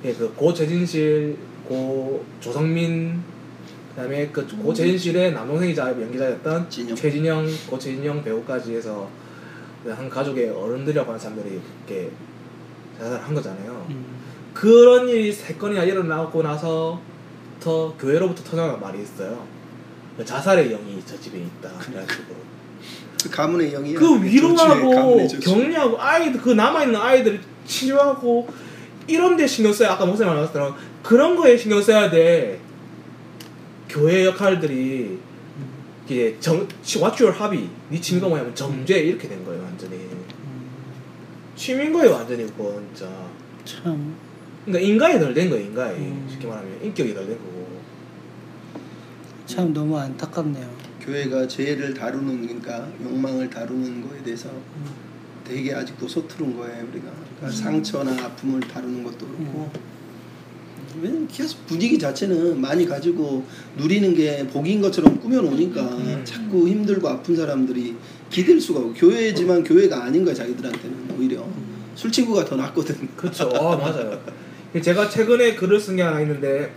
[0.05, 3.23] 예, 그고 최진실 고 조성민
[3.91, 6.95] 그다음에 그고 최진실의 남동생이자 연기자였던 진영.
[6.95, 9.09] 최진영 고 최진영 배우까지 해서
[9.83, 12.11] 그한 가족의 어른들이라고 하는 사람들이 이렇게
[12.99, 13.87] 자살을 한 거잖아요.
[13.89, 14.05] 음.
[14.53, 19.56] 그런 일이 세 건이나 일어나고 나서부터 교회로부터 터져나간 말이 있어요.
[20.17, 21.71] 그 자살의 영이 저 집에 있다.
[21.81, 22.37] 식으로.
[23.23, 23.99] 그 가문의 영이야.
[23.99, 25.29] 그 위로하고.
[25.41, 28.49] 격려하고 아이들 그 남아 있는 아이들 치료하고
[29.07, 32.61] 이런 데 신경 써야 아까 목사님 말씀처럼 그런 거에 신경 써야 돼.
[33.89, 35.19] 교회 역할들이
[36.09, 37.69] 이게 정 What's your hobby?
[37.89, 39.99] 네 취미가 뭐냐면 정죄 이렇게 된 거예요 완전히.
[41.57, 43.11] 취미인 거예요 완전히 그거 진짜.
[43.65, 44.15] 참
[44.65, 46.27] 그러니까 인간이 덜 된 거예요 인간이 음.
[46.31, 47.66] 쉽게 말하면 인격이 덜 된 거고.
[49.47, 50.69] 참 너무 안타깝네요.
[51.01, 54.51] 교회가 죄를 다루는 그러니까 욕망을 다루는 거에 대해서
[55.45, 57.07] 되게 아직도 서투른 거예요 우리가
[57.39, 59.71] 그러니까 상처나 아픔을 다루는 것도 그렇고
[61.01, 63.45] 왜냐면 계속 분위기 자체는 많이 가지고
[63.77, 66.23] 누리는 게 복인 것처럼 꾸며놓으니까 음.
[66.25, 67.95] 자꾸 힘들고 아픈 사람들이
[68.31, 71.47] 기댈 수가 없고 교회지만 교회가 아닌 거야 자기들한테는 오히려
[71.95, 73.49] 술 친구가 더 낫거든 그렇죠.
[73.55, 74.21] 아 맞아요.
[74.83, 76.73] 제가 최근에 글을 쓴 게 하나 있는데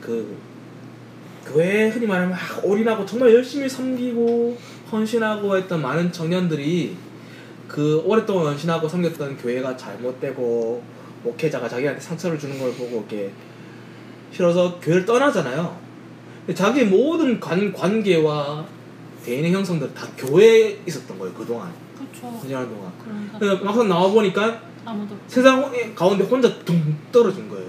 [0.00, 0.36] 그
[1.46, 4.56] 교회에 흔히 말하면 막 올인하고 정말 열심히 섬기고
[4.90, 6.96] 헌신하고 했던 많은 청년들이
[7.68, 10.82] 그 오랫동안 헌신하고 섬겼던 교회가 잘못되고
[11.24, 13.30] 목회자가 자기한테 상처를 주는 걸 보고 이렇게
[14.32, 15.76] 싫어서 교회를 떠나잖아요.
[16.40, 18.64] 근데 자기 모든 관, 관계와
[19.24, 22.40] 대인의 형성들 다 교회에 있었던 거예요 그동안 그렇죠.
[22.44, 22.92] 2년 동안.
[23.02, 24.62] 그런 사람 그래서 막상 나와 보니까
[25.26, 27.65] 세상 가운데 혼자 둥 떨어진 거예요.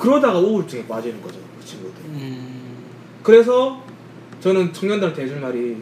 [0.00, 2.04] 그러다가 우울증에 빠지는 거죠, 그 친구들.
[2.04, 2.84] 음.
[3.22, 3.82] 그래서
[4.40, 5.76] 저는 청년들한테 해줄 말이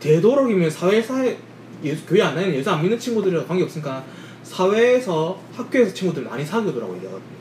[0.00, 1.36] 되도록이면 사회사에
[1.82, 4.04] 예수, 교회 안 다니는 예수 안 믿는 친구들이랑 관계 없으니까
[4.42, 7.34] 사회에서 학교에서 친구들 많이 사귀더라고 얘기하거든요.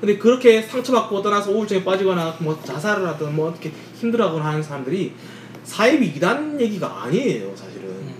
[0.00, 5.12] 근데 그렇게 상처받고 떠나서 우울증에 빠지거나 뭐 자살을 하든 뭐 어떻게 힘들어하거나 하는 사람들이
[5.64, 7.84] 사입이 이단 얘기가 아니에요, 사실은.
[7.84, 8.14] 음.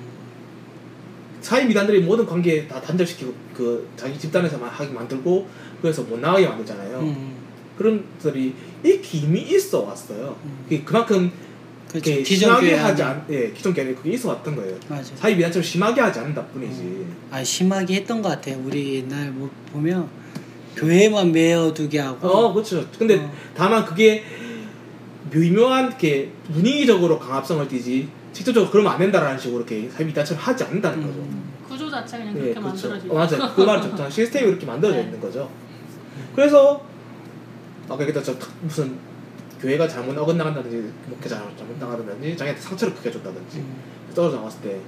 [1.41, 5.49] 사회 미단들이 모든 관계 다 단절시키고 그 자기 집단에서만 하게 만들고
[5.83, 7.01] 그래서 못 나가게 만들잖아요.
[7.01, 7.33] 음.
[7.77, 10.37] 그런 것들이 이렇게 이미 있어 왔어요.
[10.65, 11.31] 그게 그만큼
[11.89, 12.25] 그렇죠.
[12.25, 13.03] 심하게 하지.
[13.03, 14.79] 않, 예, 기존 교회에 그게 있어 왔던 거예요.
[14.89, 15.15] 맞아.
[15.17, 17.07] 사회 미단처럼 심하게 하지 않는다 뿐이지.
[17.31, 18.63] 아 심하게 했던 것 같아요.
[18.65, 20.09] 우리 옛날 뭐 보면
[20.77, 22.29] 교회만 메어두게 하고.
[22.29, 22.87] 어, 그렇죠.
[22.99, 23.33] 근데 어.
[23.55, 24.25] 다만 그게
[25.31, 31.03] 미묘한 이렇게 분위기적으로 강압성을 띠지 직접적으로 그러면 안 된다라는 식으로 이렇게 사회 미단처럼 하지 않는다는
[31.07, 31.27] 거죠.
[31.69, 32.89] 구조 자체 그냥 예, 그렇게 그렇죠.
[32.89, 33.55] 만들어지고 어, 맞아요.
[33.55, 33.97] 그 말은.
[34.11, 35.05] 시스템이 그렇게 만들어져 네.
[35.05, 35.51] 있는 거죠.
[36.35, 36.83] 그래서
[37.89, 38.97] 아까 얘기했던 저 무슨
[39.61, 43.77] 교회가 잘못 어긋나간다든지 목회자 잘못 나가든지 자기한테 상처를 크게 줬다든지 음.
[44.15, 44.81] 떨어져 나왔을 때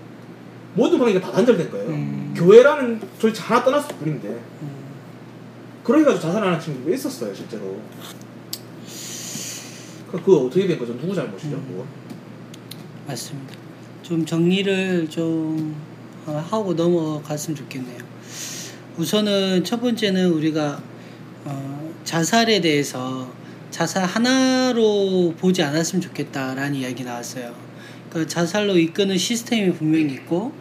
[0.75, 1.89] 모든 관계가 다 단절된 거예요.
[1.91, 2.35] 음.
[2.37, 4.71] 교회라는 조직 하나 떠났을 뿐인데 음.
[5.85, 7.79] 그러기가지고 자살하는 친구도 있었어요 실제로.
[10.25, 10.97] 그- 어떻게 된 거죠?
[10.97, 11.57] 누구 잘못이죠?
[11.57, 11.67] 음.
[11.69, 11.85] 그거?
[13.07, 13.55] 맞습니다.
[14.03, 15.75] 좀 정리를 좀
[16.27, 17.99] 어, 하고 넘어갔으면 좋겠네요.
[18.97, 20.81] 우선은 첫 번째는 우리가
[21.45, 23.33] 어, 자살에 대해서
[23.71, 27.55] 자살 하나로 보지 않았으면 좋겠다라는 이야기 나왔어요.
[28.09, 30.53] 그러니까 자살로 이끄는 시스템이 분명히 있고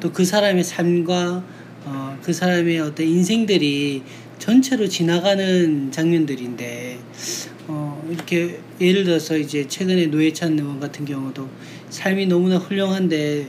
[0.00, 1.44] 또 그 사람의 삶과
[1.84, 4.02] 어, 그 사람의 어떤 인생들이
[4.38, 6.98] 전체로 지나가는 장면들인데
[7.66, 11.48] 어, 이렇게 예를 들어서 이제 최근에 노회찬 의원 같은 경우도
[11.90, 13.48] 삶이 너무나 훌륭한데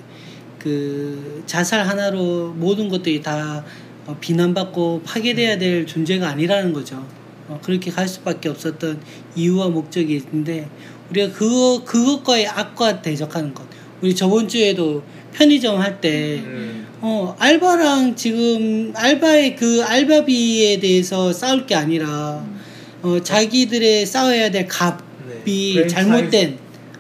[0.58, 3.64] 그 자살 하나로 모든 것들이 다
[4.10, 7.06] 어, 비난받고 파괴돼야 될 존재가 아니라는 거죠.
[7.48, 9.00] 어, 그렇게 갈 수밖에 없었던
[9.36, 10.68] 이유와 목적이 있는데
[11.12, 13.68] 우리가 그거 그것과의 악과 대적하는 것.
[14.02, 16.88] 우리 저번 주에도 편의점 할때 음.
[17.02, 22.44] 어, 알바랑 지금 알바의 그 알바비에 대해서 싸울 게 아니라
[23.04, 25.88] 어, 자기들의 싸워야 될 값이 네.
[25.88, 26.58] 잘못된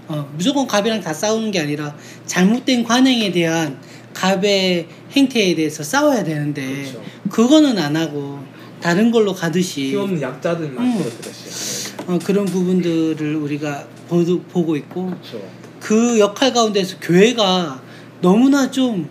[0.10, 1.95] 어, 무조건 갑이랑 다 싸우는 게 아니라
[2.28, 3.80] 잘못된 관행에 대한
[4.13, 7.04] 갑의 행태에 대해서 싸워야 되는데 그렇죠.
[7.30, 8.39] 그거는안 하고
[8.82, 10.98] 다른 걸로 가듯이 힘없는 약자들만 음.
[10.98, 15.41] 그렇듯이 하는 어, 그런 부분들을 우리가 보도, 보고 있고 그렇죠.
[15.80, 17.82] 그 역할 가운데서 교회가
[18.22, 19.08] 너무나 좀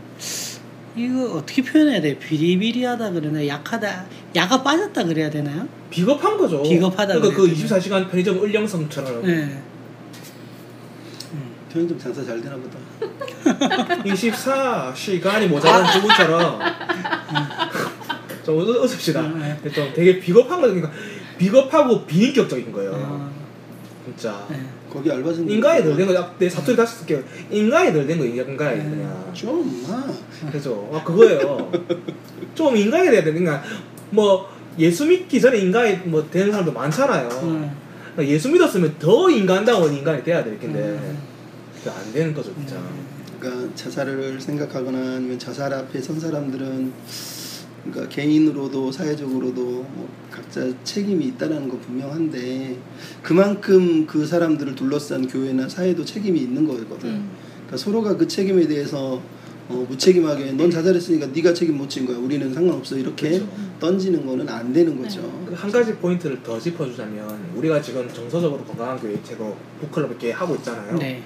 [0.96, 2.18] 이거 어떻게 표현해야 돼?
[2.18, 5.68] 비리비리하다 그러나 약하다, 야가 빠졌다 그래야 되나요?
[5.90, 6.62] 비겁한 거죠.
[6.62, 9.62] 비겁하다 그러니까 그 그래야 24시간 편의점 을령성처럼 네.
[11.72, 12.78] 편의점 장사 잘 되나 보다.
[14.04, 16.60] 24시간이 모자란 주부처럼
[18.44, 19.22] 좀 웃- 웃읍시다.
[19.22, 19.58] 네.
[19.72, 20.74] 좀 되게 비겁한 거죠.
[20.74, 20.90] 그러니까
[21.36, 22.92] 비겁하고 비인격적인 거예요.
[22.94, 23.30] 어,
[24.06, 24.46] 진짜.
[24.50, 24.60] 네.
[24.90, 27.22] 거기 알바생 인간이 덜된 거, 내 사투리 다시 쓸게요.
[27.50, 28.82] 인간이 덜된 거, 인간이 네.
[28.88, 29.30] 그냥.
[29.34, 30.50] 좀 아.
[30.50, 30.90] 그죠.
[30.94, 31.70] 아, 그거예요.
[32.54, 33.32] 좀 인간이 돼야 돼.
[33.32, 33.62] 그러니까,
[34.10, 37.28] 뭐, 예수 믿기 전에 인간이 뭐 되는 사람도 많잖아요.
[37.42, 37.70] 음.
[38.14, 40.78] 그러니까 예수 믿었으면 더 인간다운 인간이 돼야 될 텐데.
[40.80, 41.27] 음.
[41.78, 42.80] 그게 안 되는 거죠, 진짜.
[43.38, 46.92] 그러니까 자살을 생각하거나 아니면 자살 앞에 선 사람들은
[47.84, 52.76] 그러니까 개인으로도 사회적으로도 뭐 각자 책임이 있다는 거 분명한데
[53.22, 57.08] 그만큼 그 사람들을 둘러싼 교회나 사회도 책임이 있는 거거든.
[57.08, 57.30] 음.
[57.66, 59.22] 그러니까 서로가 그 책임에 대해서
[59.68, 62.16] 어, 무책임하게 넌 자살했으니까 네가 책임 못 진 거야.
[62.16, 63.48] 우리는 상관없어 이렇게 그렇죠.
[63.78, 65.20] 던지는 거는 안 되는 거죠.
[65.46, 70.96] 그한 가지 포인트를 더 짚어주자면, 우리가 지금 정서적으로 건강한 교회 책으로 북클럽 이렇게 하고 있잖아요.
[70.96, 71.22] 네.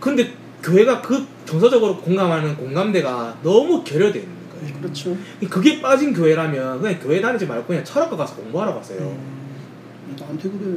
[0.00, 0.32] 근데
[0.62, 4.74] 교회가 그 정서적으로 공감하는 공감대가 너무 결여되어 있는 거예요.
[4.80, 5.16] 그렇죠.
[5.48, 9.00] 그게 빠진 교회라면 그냥 교회 다니지 말고 그냥 철학과 가서 공부하러 가세요.
[9.00, 9.38] 음.
[10.18, 10.76] 나한테 그래.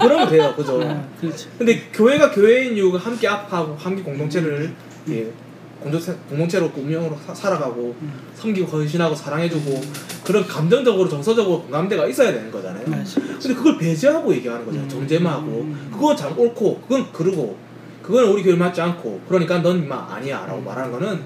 [0.00, 0.80] 그러면 돼요, 그죠?
[0.82, 1.48] 아, 그렇죠.
[1.58, 4.72] 근데 교회가 교회인 이유가 함께 아파하고 함께 공동체를
[5.08, 5.45] 예, 공동체,
[5.80, 8.12] 공동체 로 운명으로 사- 살아가고 음.
[8.34, 9.80] 섬기고 헌신하고 사랑해주고
[10.24, 12.86] 그런 감정적으로 정서적으로 공감대가 있어야 되는 거잖아요.
[12.88, 13.20] 맞아.
[13.20, 14.78] 근데 그걸 배제하고 얘기하는 거죠.
[14.80, 14.88] 음.
[14.88, 15.90] 정제마하고 음.
[15.92, 17.56] 그거 잘 옳고 그건 그르고
[18.02, 20.64] 그건 우리 교회 맞지 않고 그러니까 넌 임마 아니야라고 음.
[20.64, 21.20] 말하는 거는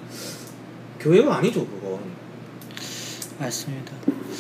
[0.99, 1.99] 교회가 아니죠 그건.
[3.39, 3.93] 맞습니다.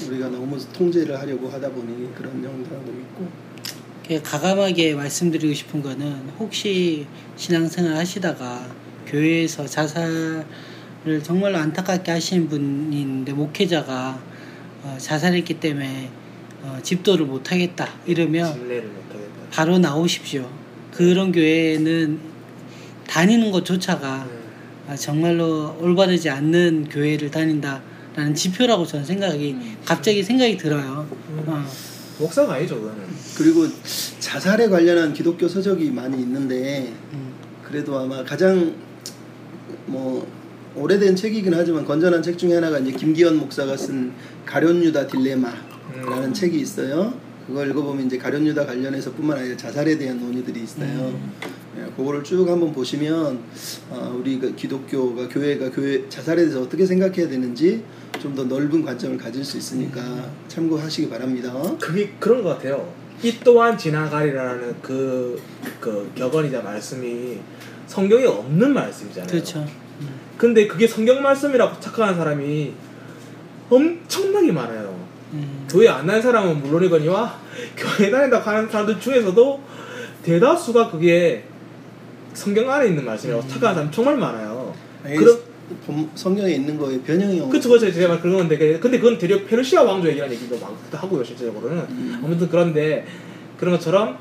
[0.09, 3.29] 우리가 너무 통제를 하려고 하다 보니 그런 영상도 있고.
[4.07, 8.67] 그 가감하게 말씀드리고 싶은 거는 혹시 신앙생활 하시다가
[9.11, 10.45] 교회에서 자살을
[11.23, 14.21] 정말로 안타깝게 하시는 분인데 목회자가
[14.83, 16.11] 어, 자살했기 때문에
[16.63, 18.91] 어, 집도를 못하겠다 이러면 못하겠다.
[19.51, 20.49] 바로 나오십시오.
[20.93, 22.19] 그런 교회는
[23.07, 24.41] 다니는 것조차가 음.
[24.89, 31.07] 아, 정말로 올바르지 않는 교회를 다닌다라는 지표라고 저는 생각이 갑자기 생각이 들어요.
[31.47, 31.65] 어.
[32.19, 33.05] 목사가 아니죠 그거는.
[33.37, 33.67] 그리고
[34.19, 37.33] 자살에 관련한 기독교 서적이 많이 있는데 음.
[37.63, 38.75] 그래도 아마 가장
[39.91, 40.27] 뭐
[40.77, 44.13] 오래된 책이긴 하지만 건전한 책 중에 하나가 이제 김기현 목사가 쓴
[44.47, 46.33] 가련유다 딜레마라는 음.
[46.33, 47.13] 책이 있어요.
[47.47, 50.87] 그걸 읽어보면 이제 가련유다 관련해서뿐만 아니라 자살에 대한 논의들이 있어요.
[50.87, 51.33] 음.
[51.79, 53.41] 예, 그거를 쭉 한번 보시면
[53.91, 57.83] 어, 우리 그 기독교가 교회가 교회 자살에 대해서 어떻게 생각해야 되는지
[58.21, 60.01] 좀 더 넓은 관점을 가질 수 있으니까
[60.47, 61.53] 참고하시기 바랍니다.
[61.81, 62.93] 그게 그런 것 같아요.
[63.23, 65.41] 이 또한 지나가리라는 그,
[65.81, 67.39] 그 격언이자 말씀이
[67.87, 69.29] 성경에 없는 말씀이잖아요.
[69.31, 69.67] 그렇죠.
[70.41, 72.73] 근데 그게 성경 말씀이라고 착각하는 사람이
[73.69, 74.99] 엄청나게 많아요.
[75.35, 75.67] 음.
[75.71, 77.39] 교회 안 다니는 사람은 물론이거니와
[77.77, 79.61] 교회 다닌다고 하는 사람들 중에서도
[80.23, 81.45] 대다수가 그게
[82.33, 84.75] 성경 안에 있는 말씀이라고 착각하는 사람 정말 많아요.
[85.05, 85.39] 그럼
[85.87, 89.45] 본- 성경에 있는 거에 변형이 그쵸 그쵸 제가 말 그런 건데 그- 근데 그건 되려
[89.45, 92.21] 페르시아 왕조 얘기라는 얘기도 많기도 하고요 실제적으로는 음.
[92.25, 93.07] 아무튼 그런데
[93.59, 94.17] 그런 것처럼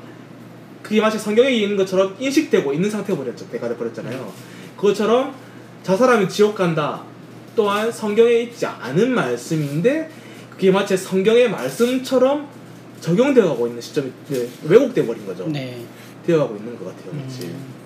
[0.82, 4.32] 그게 마치 성경에 있는 것처럼 인식되고 있는 상태가 버렸죠 때가 돼버렸잖아요
[4.76, 5.34] 그것처럼
[5.82, 7.02] 자살하면 지옥 간다
[7.56, 10.10] 또한 성경에 있지 않은 말씀인데
[10.50, 12.48] 그게 마치 성경의 말씀처럼
[13.00, 15.84] 적용되어 가고 있는 시점이 네, 왜곡돼 버린 거죠 네.
[16.26, 17.80] 되어 가고 있는 것 같아요 마치 음.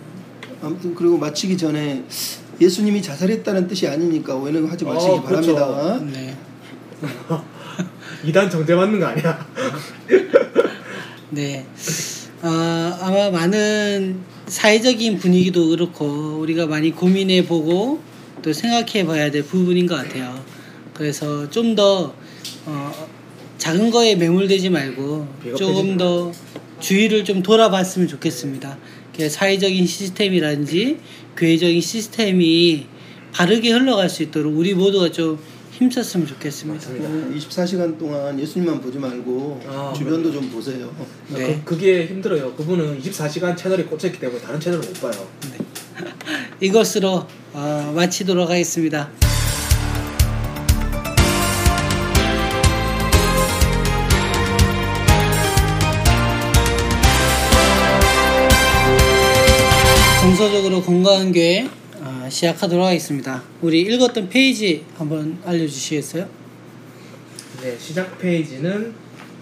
[0.63, 2.05] 아무튼 그리고 마치기 전에
[2.61, 5.55] 예수님이 자살했다는 뜻이 아니니까 오해는 하지 마시기 어, 그렇죠.
[5.55, 6.05] 바랍니다.
[6.13, 6.37] 네.
[8.25, 9.47] 이단 정제 맞는 거 아니야
[11.31, 11.67] 네.
[12.43, 18.01] 어, 아마 많은 사회적인 분위기도 그렇고 우리가 많이 고민해 보고
[18.43, 20.45] 또 생각해 봐야 될 부분인 것 같아요.
[20.93, 22.15] 그래서 좀더
[22.67, 23.09] 어,
[23.59, 25.27] 작은 거에 매몰되지 말고
[25.57, 26.33] 조금 더
[26.81, 28.79] 주위를 좀 돌아봤으면 좋겠습니다.
[29.17, 30.99] 그 사회적인 시스템이라든지
[31.37, 32.87] 교회적인 시스템이
[33.33, 35.39] 바르게 흘러갈 수 있도록 우리 모두가 좀
[35.79, 36.89] 힘썼으면 좋겠습니다.
[36.89, 40.95] 맞습니다 24시간 동안 예수님만 보지 말고 아, 주변도 좀 보세요.
[41.29, 41.61] 네.
[41.65, 42.55] 그, 그게 힘들어요.
[42.55, 45.27] 그분은 24시간 채널이 꽂혀있기 때문에 다른 채널을 못 봐요.
[46.61, 49.11] 이것으로 어, 마치도록 하겠습니다.
[60.21, 61.84] 정서적으로 건강한 교회 어,
[62.35, 63.45] 시작하도록 하겠습니다.
[63.63, 66.29] 우리 읽었던 페이지 한번 알려주시겠어요?
[67.63, 68.93] 네, 시작 페이지는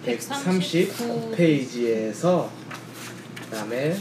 [0.04, 2.52] 139 페이지에서
[3.44, 3.96] 그다음에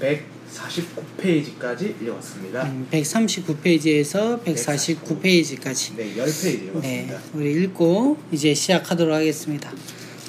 [0.00, 2.62] 149페이지까지 읽어봤습니다.
[2.62, 5.96] 음, 139페이지에서 149페이지까지.
[5.96, 7.20] 네, 10페이지 네, 읽었습니다.
[7.34, 9.72] 우리 읽고 이제 시작하도록 하겠습니다.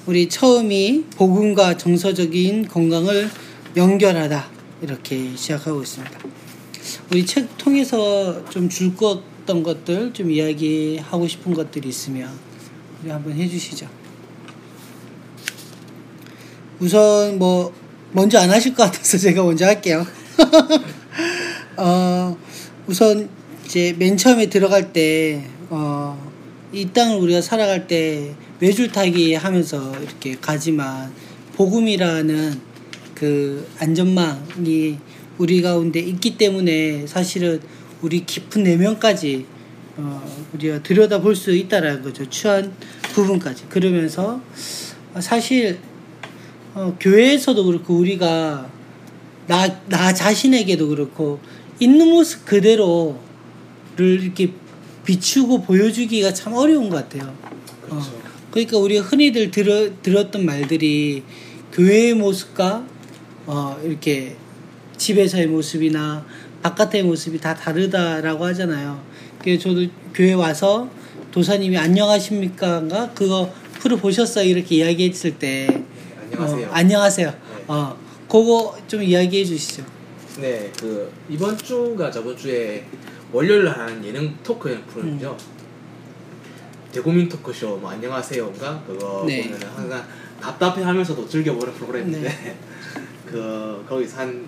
[0.07, 3.29] 우리 처음이 복음과 정서적인 건강을
[3.77, 4.49] 연결하다
[4.81, 6.44] 이렇게 시작하고 있습니다.
[7.11, 12.29] 우리 책 통해서 좀 줄거던 것들 좀 이야기하고 싶은 것들이 있으면
[13.01, 13.87] 우리 한번 해주시죠.
[16.79, 17.73] 우선 뭐
[18.11, 20.05] 먼저 안 하실 것 같아서 제가 먼저 할게요.
[21.77, 22.37] 어,
[22.87, 23.29] 우선
[23.65, 26.31] 이제 맨 처음에 들어갈 때, 어,
[26.71, 31.11] 이 땅을 우리가 살아갈 때 외줄타기 하면서 이렇게 가지만
[31.55, 32.61] 복음이라는
[33.15, 34.97] 그 안전망이
[35.37, 37.61] 우리 가운데 있기 때문에 사실은
[38.01, 39.45] 우리 깊은 내면까지
[39.97, 42.29] 어, 우리가 들여다볼 수 있다라는 거죠.
[42.29, 42.73] 추한
[43.13, 43.65] 부분까지.
[43.69, 44.41] 그러면서
[45.19, 45.79] 사실
[46.73, 48.69] 어, 교회에서도 그렇고 우리가
[49.47, 51.39] 나, 나 자신에게도 그렇고
[51.79, 53.15] 있는 모습 그대로를
[53.97, 54.51] 이렇게
[55.05, 57.33] 비추고 보여주기가 참 어려운 것 같아요.
[57.83, 58.21] 어, 그렇죠.
[58.51, 61.23] 그러니까 우리가 흔히들 들어, 들었던 말들이
[61.71, 62.85] 교회의 모습과
[63.45, 64.35] 어, 이렇게
[64.97, 66.25] 집에서의 모습이나
[66.61, 69.01] 바깥의 모습이 다 다르다라고 하잖아요.
[69.39, 70.89] 그래서 저도 교회 와서
[71.31, 75.83] 도사님이 안녕하십니까가 그거 프로 보셨어요 이렇게 이야기했을 때
[76.23, 76.67] 안녕하세요.
[76.67, 77.33] 어, 안녕하세요.
[77.67, 79.85] 어, 그거 좀 이야기해 주시죠.
[80.39, 82.85] 네, 그 이번 주가 저번 주에
[83.31, 85.37] 월요일 하는 예능 토크 프로그램이죠.
[86.91, 89.43] 대국민 토크쇼 뭐 안녕하세요인가 그거 네.
[89.43, 90.05] 보면은 항상
[90.41, 92.57] 답답해하면서도 즐겨보는 프로그램인데
[93.27, 94.47] 그 거기서 한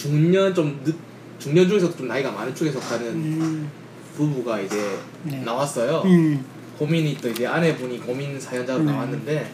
[0.00, 0.94] 중년 좀 늦,
[1.38, 3.70] 중년 중에서도 좀 나이가 많은 쪽에 속하는 음,
[4.16, 5.42] 부부가 이제 네.
[5.44, 6.02] 나왔어요.
[6.06, 6.42] 음,
[6.78, 8.86] 고민이 또 이제 아내분이 고민 사연자로 음.
[8.86, 9.52] 나왔는데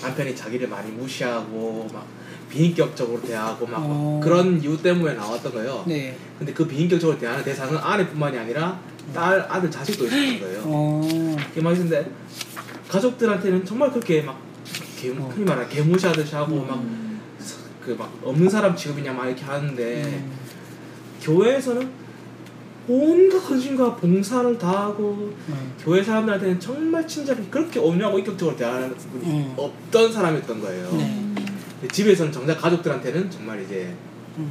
[0.00, 2.06] 남편이 자기를 많이 무시하고 막
[2.48, 4.20] 비인격적으로 대하고 막 어.
[4.22, 5.84] 그런 이유 때문에 나왔던 거예요.
[5.88, 6.16] 네.
[6.38, 8.80] 근데 그 비인격적으로 대하는 대상은 아내뿐만이 아니라
[9.12, 10.62] 딸, 아들, 자식도 있었던 거예요.
[10.66, 12.08] 어, 이게 막 있는데
[12.88, 14.40] 가족들한테는 정말 그렇게 막
[14.96, 15.32] 개, 어.
[15.34, 16.66] 흔히 말하는 개무시하듯이 하고 음.
[16.68, 17.09] 막
[17.90, 20.32] 그 막 없는 사람 취급이냐 막 이렇게 하는데 음,
[21.22, 21.88] 교회에서는
[22.88, 29.54] 온갖 헌신과 봉사를 다하고 음, 교회 사람들한테는 정말 친절하게 그렇게 온유하고 인격적으로 대하는 분이 음.
[29.56, 30.90] 없던 사람이었던 거예요.
[30.92, 31.34] 네.
[31.92, 33.94] 집에서는 정작 가족들한테는 정말 이제
[34.38, 34.50] 음,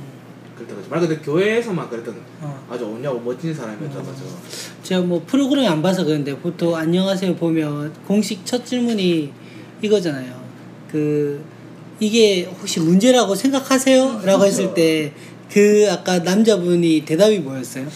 [0.55, 0.89] 그랬던 거죠.
[0.89, 2.67] 말 그대로 교회에서만 그랬던 어.
[2.69, 4.05] 아주 온유하고 멋진 사람이었던 음.
[4.05, 4.23] 거죠.
[4.83, 9.31] 제가 뭐 프로그램 안 봐서 그런데 보통 안녕하세요 보면 공식 첫 질문이
[9.81, 10.39] 이거잖아요.
[10.91, 11.41] 그
[11.99, 14.21] 이게 혹시 문제라고 생각하세요?
[14.25, 15.13] 라고 했을 때
[15.51, 17.87] 그 아까 남자분이 대답이 뭐였어요?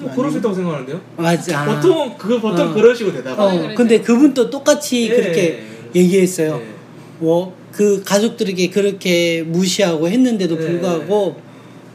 [0.00, 1.00] 뭐 그럴 수 있다고 생각하는데요.
[1.16, 1.64] 맞아.
[1.64, 2.72] 보통 그 보통 어.
[2.72, 3.40] 그런 식으로 대답을.
[3.44, 3.74] 어, 그러죠.
[3.74, 5.14] 근데 그분도 똑같이 예.
[5.14, 5.62] 그렇게
[5.94, 6.60] 얘기했어요.
[6.62, 6.72] 예.
[7.18, 10.66] 뭐, 그 가족들에게 그렇게 무시하고 했는데도 네.
[10.66, 11.36] 불구하고,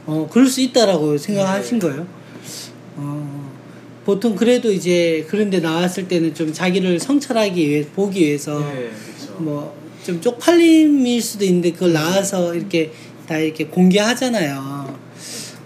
[0.05, 1.87] 어, 그럴 수 있다라고 생각하신 네.
[1.87, 2.07] 거예요.
[2.97, 3.51] 어,
[4.05, 9.33] 보통 그래도 이제 그런데 나왔을 때는 좀 자기를 성찰하기 위해, 보기 위해서, 예, 그렇죠.
[9.39, 9.75] 뭐,
[10.07, 12.93] 좀 쪽팔림일 수도 있는데 그걸 나와서 이렇게
[13.27, 14.97] 다 이렇게 공개하잖아요.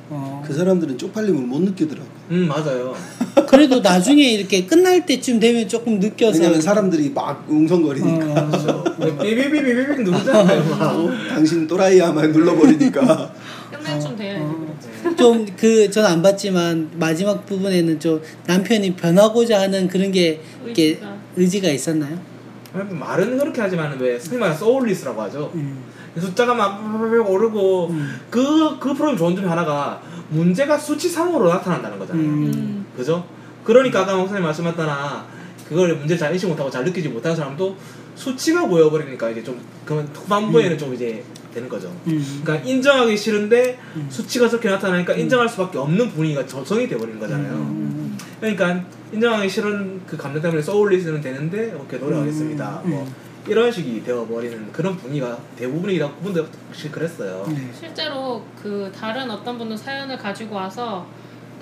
[0.10, 2.08] 어, 그 사람들은 쪽팔림을 못 느끼더라고.
[2.32, 2.96] 음 맞아요.
[3.48, 6.40] 그래도 나중에 이렇게 끝날 때쯤 되면 조금 느껴서.
[6.40, 8.26] 왜냐면 사람들이 막 웅성거리니까.
[8.42, 8.84] 어, 그렇죠.
[9.22, 10.70] 삐비비비비비 누르잖아요.
[10.72, 10.82] 막.
[10.96, 13.34] 어, 당신 또라이야 막 눌러버리니까.
[13.72, 14.02] 끝날.
[14.42, 14.66] 어.
[15.04, 15.18] 그렇지.
[15.18, 21.18] 좀그 전 안 봤지만 마지막 부분에는 좀 남편이 변하고자 하는 그런 게 이렇게 의지가.
[21.38, 22.31] 의지가 있었나요?
[22.74, 25.52] 말은 그렇게 하지만 왜 말하는 소울리스라고 하죠.
[25.56, 25.84] 음.
[26.18, 26.82] 숫자가 막
[27.30, 28.20] 오르고 음.
[28.30, 32.26] 그, 그 프로그램 좋은 점이 하나가 문제가 수치상으로 나타난다는 거잖아요.
[32.26, 32.52] 음.
[32.54, 32.86] 음.
[32.96, 33.26] 그죠?
[33.64, 35.26] 그러니까 아까 목사님 말씀하셨다나
[35.68, 37.76] 그걸 문제 잘 인식 못하고 잘 느끼지 못하는 사람도
[38.16, 41.94] 수치가 보여버리니까 이제 좀 그러면 후반부에는 좀 이제 되는 거죠.
[42.08, 42.42] 음.
[42.44, 44.08] 그러니까 인정하기 싫은데 음.
[44.10, 47.54] 수치가 저렇게 나타나니까 인정할 수밖에 없는 분위기가 조성이 돼버리는 거잖아요.
[48.42, 48.56] 음.
[48.56, 52.82] 그러니까 인정하기 싫은 그 감정 때문에 소울리스는 되는데 오케이 노력하겠습니다.
[52.86, 52.90] 음.
[52.90, 53.08] 뭐
[53.48, 57.46] 이런 식이 되어버리는 그런 분위기가 대부분이다 그분들 확실히 그랬어요.
[57.50, 57.70] 네.
[57.78, 61.08] 실제로 그 다른 어떤 분도 사연을 가지고 와서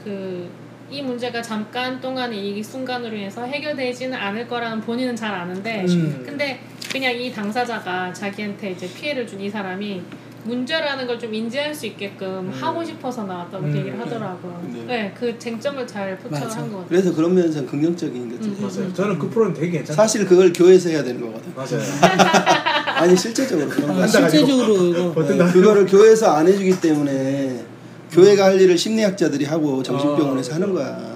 [0.04, 0.50] 그
[0.92, 6.24] 이 문제가 잠깐 동안의 이 순간으로 인해서 해결되지는 않을 거라는 본인은 잘 아는데 음.
[6.26, 6.60] 근데
[6.92, 10.02] 그냥 이 당사자가 자기한테 이제 피해를 준 이 사람이
[10.46, 12.58] 문제라는 걸 좀 인지할 수 있게끔 음.
[12.62, 13.76] 하고 싶어서 나왔다고 음.
[13.78, 14.62] 얘기를 하더라고요.
[14.74, 14.84] 네.
[14.88, 16.60] 네, 그 쟁점을 잘 포착을 맞아.
[16.62, 16.86] 한것 같아요.
[16.88, 18.50] 그래서 그런 면에서 긍정적인 거죠.
[18.50, 18.58] 음.
[18.62, 18.94] 맞아요.
[18.94, 19.96] 저는 그 프로그램 되게 괜찮아요.
[19.96, 21.54] 사실 그걸 교회에서 해야 되는 거거든.
[21.56, 21.82] 맞아요.
[23.00, 24.02] 아니 실제적으로 그런 어, 거.
[24.04, 24.46] 앉아가지고.
[24.46, 27.64] 실제적으로 네, 나- 그거를 교회에서 안 해주기 때문에
[28.12, 31.16] 교회가 할 일을 심리학자들이 하고 정신병원에서 아, 하는 거야.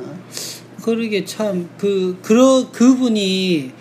[0.83, 3.71] 그러게 참 그 그러 그분이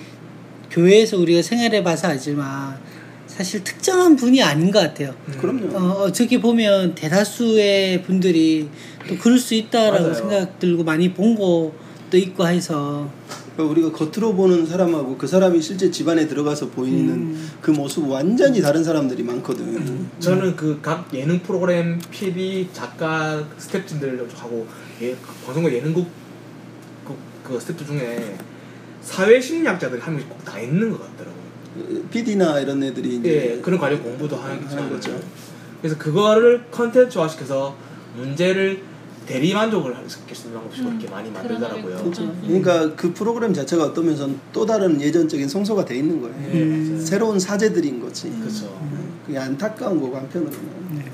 [0.71, 2.79] 교회에서 우리가 생활해 봐서 알지만
[3.37, 5.15] 사실 특정한 분이 아닌 것 같아요.
[5.29, 5.35] 음.
[5.41, 5.77] 그럼요.
[5.77, 8.69] 어, 어떻게 보면 대다수의 분들이
[9.09, 10.15] 또 그럴 수 있다라고 맞아요.
[10.15, 13.09] 생각 들고 많이 본 것도 있고 해서
[13.57, 17.51] 그러니까 우리가 겉으로 보는 사람하고 그 사람이 실제 집안에 들어가서 보이는 음.
[17.61, 20.09] 그 모습 완전히 다른 사람들이 많거든.
[20.21, 24.67] 저는 그 각 예능 프로그램 PD 작가 스태프진들하고
[25.03, 25.17] 예,
[25.47, 26.07] 방송국 예능국
[27.07, 27.15] 그,
[27.45, 28.37] 그 스태프 중에
[29.03, 31.42] 사회 심리학자들이 한 명씩 꼭 다 있는 것 같더라고요.
[32.11, 35.19] PD나 이런 애들이 이제 예, 그런 관련 공부도 하는 하는 거죠.
[35.81, 37.75] 그래서 그거를 컨텐츠화시켜서
[38.17, 38.83] 문제를
[39.27, 41.97] 대리 만족을 시킬 수 있는 방법이 그렇게 많이 만들더라고요.
[41.97, 42.43] 음.
[42.45, 46.37] 그러니까 그 프로그램 자체가 어떤 면에서는 또 다른 예전적인 성소가 돼 있는 거예요.
[46.53, 46.89] 예, 음.
[46.93, 47.07] 맞아요.
[47.07, 48.31] 새로운 사제들인 거지.
[48.31, 48.79] 그렇죠.
[49.27, 50.59] 그게 안타까운 거고 한편으로는.
[50.97, 51.05] 네.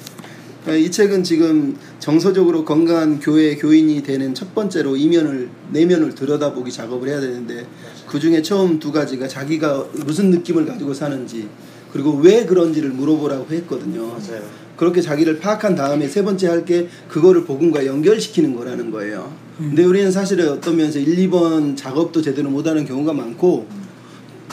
[0.62, 7.08] 그러니까 이 책은 지금 정서적으로 건강한 교회 교인이 되는 첫 번째로 이면을 내면을 들여다보기 작업을
[7.08, 7.66] 해야 되는데
[8.06, 11.48] 그 중에 처음 두 가지가 자기가 무슨 느낌을 가지고 사는지
[11.92, 14.06] 그리고 왜 그런지를 물어보라고 했거든요.
[14.08, 14.42] 맞아요.
[14.76, 19.32] 그렇게 자기를 파악한 다음에 세 번째 할 게 그거를 복음과 연결시키는 거라는 거예요.
[19.56, 23.66] 근데 우리는 사실은 어떤 면에서 1, 2번 작업도 제대로 못하는 경우가 많고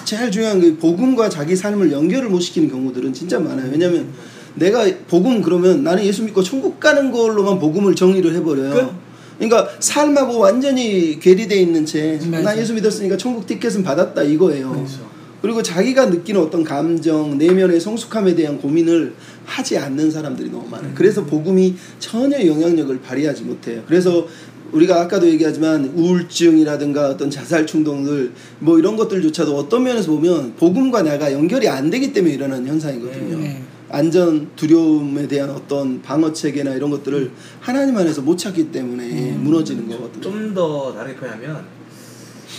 [0.04, 3.70] 제일 중요한 게 복음과 자기 삶을 연결을 못 시키는 경우들은 진짜 많아요.
[3.72, 4.08] 왜냐면
[4.56, 9.06] 내가 복음 그러면 나는 예수 믿고 천국 가는 걸로만 복음을 정리를 해버려요.
[9.38, 12.58] 그러니까 삶하고 완전히 괴리돼 있는 채 나.
[12.58, 14.72] 예수 믿었으니까 천국 티켓은 받았다 이거예요.
[14.72, 15.16] 그렇죠.
[15.42, 19.14] 그리고 자기가 느끼는 어떤 감정, 내면의 성숙함에 대한 고민을
[19.46, 20.92] 하지 않는 사람들이 너무 많아요.
[20.96, 23.84] 그래서 복음이 전혀 영향력을 발휘하지 못해요.
[23.86, 24.28] 그래서
[24.72, 31.32] 우리가 아까도 얘기하지만 우울증이라든가 어떤 자살 충동들 뭐 이런 것들조차도 어떤 면에서 보면 복음과 나가
[31.32, 33.38] 연결이 안 되기 때문에 일어나는 현상이거든요.
[33.38, 33.62] 네.
[33.90, 40.22] 안전 두려움에 대한 어떤 방어 체계나 이런 것들을 하나님 안에서 못 찾기 때문에 무너지는 거거든요.
[40.22, 41.66] 좀 더 다르게 표현하면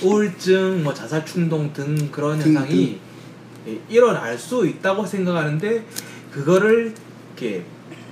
[0.03, 2.99] 우울증, 뭐 자살 충동 등 그런 등, 현상이
[3.69, 5.85] 예, 일어날 수 있다고 생각하는데
[6.31, 6.93] 그거를
[7.37, 7.65] 이렇게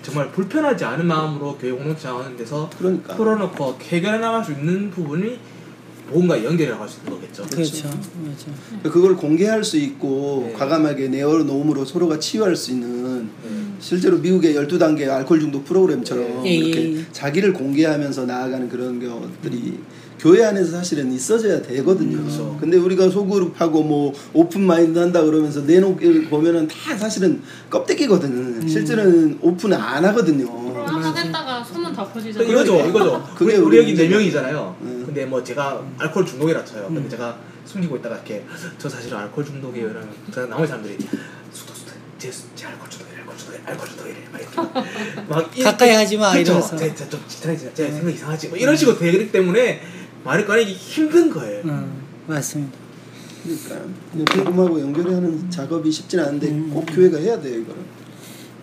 [0.03, 5.39] 정말 불편하지 않은 마음으로 교회 공동체 하는 데서 그러니까 풀어놓고 해결해 나갈 수 있는 부분이
[6.11, 7.44] 뭔가 연결해 나갈 수 있는 거겠죠.
[7.44, 7.88] 그렇죠.
[7.88, 8.90] 맞아.
[8.90, 10.52] 그걸 공개할 수 있고 네.
[10.52, 13.74] 과감하게 내어놓음으로 서로가 치유할 수 있는 네.
[13.80, 17.05] 실제로 미국의 12단계 알코올 중독 프로그램처럼 예, 이렇게 예, 예.
[17.12, 19.78] 자기를 공개하면서 나아가는 그런 것들이
[20.18, 22.16] 교회 안에서 사실은 있어져야 되거든요.
[22.16, 22.57] 그렇죠.
[22.59, 28.66] 근데 우리가 소그룹하고 뭐 오픈 마인드 한다 그러면서 내놓기를 보면은 다 사실은 껍데기거든.
[28.66, 30.46] 실제로는 오픈을 안 하거든요.
[31.95, 32.51] 소문 다 퍼지잖아요.
[32.53, 33.34] 이거죠, 이거죠.
[33.36, 34.09] 그게 우리, 여기 네.
[34.09, 34.76] 명이잖아요.
[34.80, 34.90] 네.
[35.07, 36.86] 근데 뭐 제가 알코올 중독이라 쳐요.
[36.88, 36.95] 음.
[36.95, 38.45] 근데 제가 숨기고 있다가 이렇게
[38.78, 39.86] 저 사실은 알코올 중독이에요.
[39.90, 40.99] 이러면 저 나머지 사람들이
[41.53, 44.16] 수도 수도 제, 제 알코올 중독이래, 알코올 중독이래, 알코올 중독이래.
[44.32, 44.57] 막 이렇게
[45.28, 46.40] 막 이렇게- 가까이 하지 마, 그쵸?
[46.53, 46.76] 이러면서.
[46.76, 48.49] 제, 제, 좀 지탄이 제 생각 이상하지.
[48.49, 49.80] 뭐 이런 식으로 되기 때문에
[50.24, 51.62] 말을 꺼내기 힘든 거예요.
[51.66, 52.78] 어, 맞습니다.
[53.45, 56.70] 그러니까 복음하고 연결하는 작업이 쉽진 않은데 음.
[56.72, 57.82] 꼭 교회가 해야 돼요 이거를.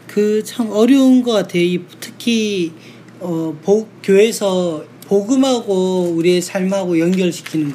[0.08, 1.62] 그 참 어려운 것 같아요.
[1.62, 2.74] 이 특히
[3.22, 7.74] 어, 복, 교회에서 복음하고 우리의 삶하고 연결시키는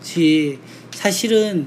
[0.00, 0.58] 것이
[0.92, 1.66] 사실은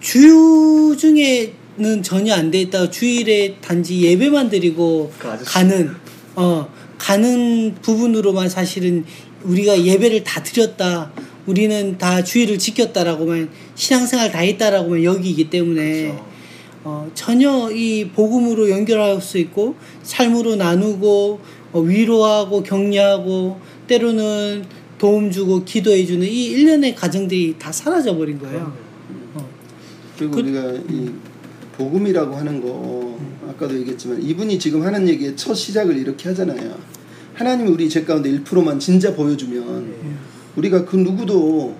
[0.00, 5.28] 주요 중에는 전혀 안 돼 있다가 주일에 단지 예배만 드리고 그.
[5.44, 5.90] 가는
[6.34, 6.68] 어
[6.98, 9.04] 가는 부분으로만 사실은
[9.42, 11.12] 우리가 예배를 다 드렸다.
[11.46, 16.32] 우리는 다 주의를 지켰다라고만 신앙생활 다 했다라고만 여기기 때문에 그렇죠.
[16.84, 24.64] 어, 전혀 이 복음으로 연결할 수 있고 삶으로 나누고 어, 위로하고 격려하고 때로는
[24.98, 28.72] 도움 주고 기도해 주는 이 일련의 과정들이 다 사라져 버린 거예요.
[29.34, 29.48] 어.
[30.16, 31.10] 그리고 그- 우리가 이
[31.76, 33.18] 복음이라고 하는 거
[33.48, 36.76] 아까도 얘기했지만 이분이 지금 하는 얘기의 첫 시작을 이렇게 하잖아요.
[37.34, 40.12] 하나님이 우리 죄 가운데 1%만 진짜 보여주면 네.
[40.56, 41.74] 우리가 그 누구도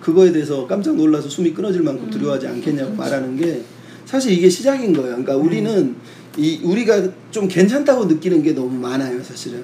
[0.00, 3.62] 그거에 대해서 깜짝 놀라서 숨이 끊어질 만큼 두려워하지 않겠냐고 말하는 게
[4.04, 5.08] 사실 이게 시작인 거예요.
[5.16, 5.96] 그러니까 우리는
[6.36, 9.62] 이 우리가 좀 괜찮다고 느끼는 게 너무 많아요, 사실은.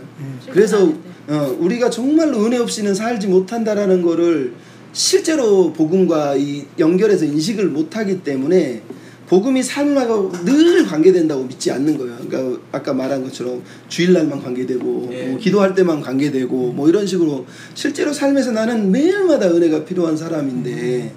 [0.51, 0.93] 그래서
[1.29, 4.55] 어, 우리가 정말로 은혜 없이는 살지 못한다라는 거를
[4.93, 8.83] 실제로 복음과 이 연결해서 인식을 못하기 때문에
[9.29, 12.16] 복음이 삶하고 늘 관계된다고 믿지 않는 거예요.
[12.27, 15.27] 그러니까 아까 말한 것처럼 주일날만 관계되고 예.
[15.29, 21.14] 뭐 기도할 때만 관계되고 뭐 이런 식으로 실제로 삶에서 나는 매일마다 은혜가 필요한 사람인데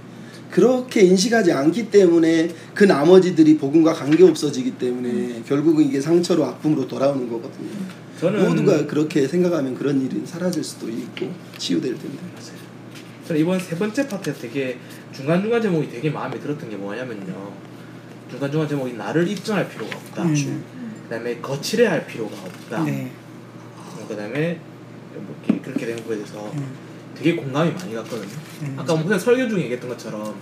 [0.54, 7.28] 그렇게 인식하지 않기 때문에 그 나머지들이 복음과 관계 없어지기 때문에 결국은 이게 상처로 아픔으로 돌아오는
[7.28, 7.72] 거거든요.
[8.20, 12.18] 저는 모두가 그렇게 생각하면 그런 일이 사라질 수도 있고 치유될 텐데.
[13.28, 14.78] 저는 이번 세 번째 파트에서 되게
[15.12, 17.51] 중간 중간 제목이 되게 마음에 들었던 게 뭐냐면요.
[18.30, 20.22] 중간 중간 제목이 나를 입증할 필요가 없다.
[20.22, 20.64] 음.
[21.06, 22.84] 그다음에 거칠해야 할 필요가 없다.
[22.84, 23.12] 네.
[23.76, 24.60] 어, 그다음에
[25.16, 26.76] 뭐 이렇게 그렇게 된 거에 대해서 음.
[27.16, 28.53] 되게 공감이 많이 갔거든요.
[28.64, 28.76] 음.
[28.80, 30.36] 아까 뭐 그냥 설교 중에 얘기했던 것처럼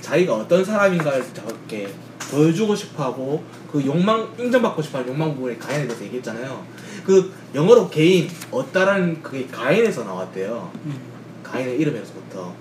[0.00, 1.88] 자기가 어떤 사람인가를 저렇게
[2.30, 6.64] 보여주고 싶어하고 그 욕망 인정받고 싶어하는 욕망 부분에 가인에 대해서 얘기했잖아요.
[7.04, 10.70] 그 영어로 개인 얻다라는 그게 가인에서 나왔대요.
[10.86, 11.00] 음.
[11.42, 12.52] 가인의 이름에서부터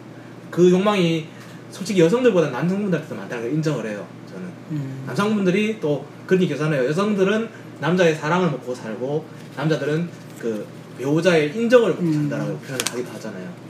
[0.51, 1.27] 그 욕망이
[1.71, 4.05] 솔직히 여성들보다 남성분들한테 더 많다는 걸 인정을 해요.
[4.29, 5.03] 저는 음.
[5.07, 6.85] 남성분들이 또 그런 얘기 하잖아요.
[6.85, 7.49] 여성들은
[7.79, 9.25] 남자의 사랑을 먹고 살고
[9.57, 10.09] 남자들은
[10.39, 10.65] 그
[10.97, 12.13] 배우자의 인정을 먹고 음.
[12.13, 13.64] 산다라고 표현을 하기도 하잖아요.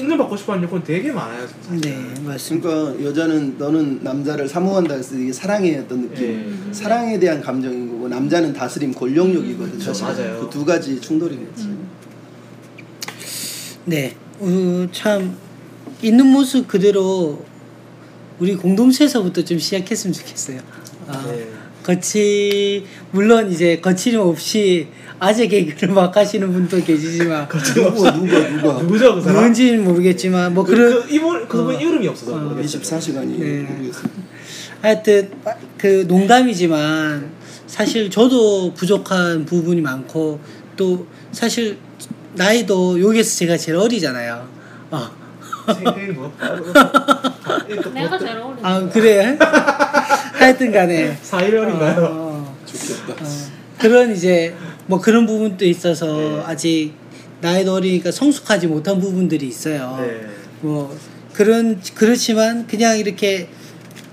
[0.00, 1.46] 그 인정받고 싶어하는 욕구는 되게 많아요.
[1.60, 1.80] 사실.
[1.80, 2.68] 네 맞습니다.
[2.68, 6.24] 그러니까 여자는 너는 남자를 사모한다 해서 이게 사랑의 어떤 느낌,
[6.68, 6.72] 예.
[6.72, 9.72] 사랑에 대한 감정인 거고 남자는 다스림 권력욕이거든.
[9.78, 10.40] 그렇죠, 사실 맞아요.
[10.40, 11.68] 그 두 가지 충돌이겠지.
[13.84, 15.36] 네, 어, 참
[16.02, 17.44] 있는 모습 그대로
[18.38, 20.60] 우리 공동체에서부터 좀 시작했으면 좋겠어요.
[21.08, 21.48] 아, 네.
[21.90, 24.86] 거치 물론 이제 거칠림 없이
[25.18, 29.36] 아재 개그를 막 하시는 분도 계시지만 누가 누가 누가 누구죠 그 사람?
[29.36, 31.78] 누군지는 모르겠지만 뭐 그, 그런 그 이분 그분 어.
[31.78, 32.80] 이름이 없어서 어, 모르겠어요.
[32.80, 33.90] 24시간이 네.
[34.80, 35.30] 하여튼
[35.76, 37.30] 그 농담이지만
[37.66, 40.40] 사실 저도 부족한 부분이 많고
[40.76, 41.76] 또 사실
[42.34, 44.48] 나이도 여기서 제가 제일 어리잖아요.
[44.92, 45.19] 어.
[45.74, 46.32] 생일 뭐?
[47.94, 48.58] 내가 제일 어린.
[48.64, 49.38] 아 그래?
[50.34, 52.04] 하여튼 간에 사일월인가요?
[52.10, 53.24] 어, 좋겠다.
[53.24, 53.28] 어,
[53.78, 54.54] 그런 이제
[54.86, 56.42] 뭐 그런 부분도 있어서 네.
[56.46, 56.92] 아직
[57.40, 59.98] 나이도 어리니까 성숙하지 못한 부분들이 있어요.
[60.00, 60.26] 네.
[60.60, 60.96] 뭐
[61.32, 63.48] 그런 그렇지만 그냥 이렇게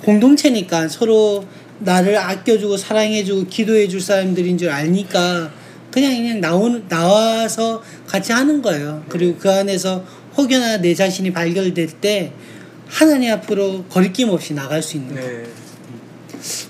[0.03, 1.43] 공동체니까 서로
[1.79, 5.51] 나를 아껴주고 사랑해주고 기도해줄 사람들인 줄 아니까
[5.91, 9.03] 그냥 그냥 나온 나와서 같이 하는 거예요.
[9.09, 10.03] 그리고 그 안에서
[10.37, 12.31] 혹여나 내 자신이 발견될 때
[12.87, 15.21] 하나님 앞으로 거리낌 없이 나갈 수 있는 거.
[15.21, 15.43] 네.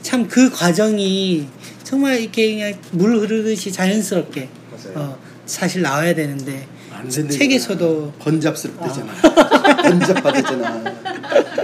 [0.01, 1.47] 참그 과정이
[1.83, 4.99] 정말 이렇게 그냥 물 흐르듯이 자연스럽게 맞아요.
[4.99, 6.67] 어, 사실 나와야 되는데
[6.97, 9.13] 안 된다, 책에서도 번잡스럽대잖아.
[9.83, 10.83] 번잡하대잖아.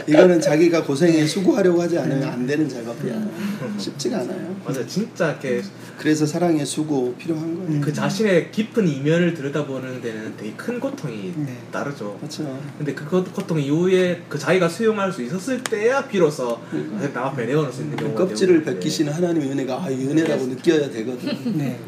[0.07, 3.13] 이거는 자기가 고생해 수고하려고 하지 않으면 안 되는 작업이야.
[3.77, 4.55] 쉽지가 않아요.
[4.65, 4.85] 맞아요.
[4.87, 5.61] 진짜 이렇게
[5.97, 7.81] 그래서 사랑의 수고 필요한 거예요.
[7.81, 11.57] 그 자신의 깊은 이면을 들여다보는 데는 되게 큰 고통이 네.
[11.71, 12.17] 따르죠.
[12.19, 12.59] 그렇죠.
[12.77, 17.13] 근데 그 고- 고통 이후에 그 자기가 수용할 수 있었을 때야 비로소 그러니까.
[17.21, 20.89] 나 앞에 내어놓을 수 있는 그 경우가 껍질을 벗기시는 하나님의 은혜가 아, 이 은혜라고 느껴야
[20.89, 21.57] 되거든.
[21.57, 21.79] 네.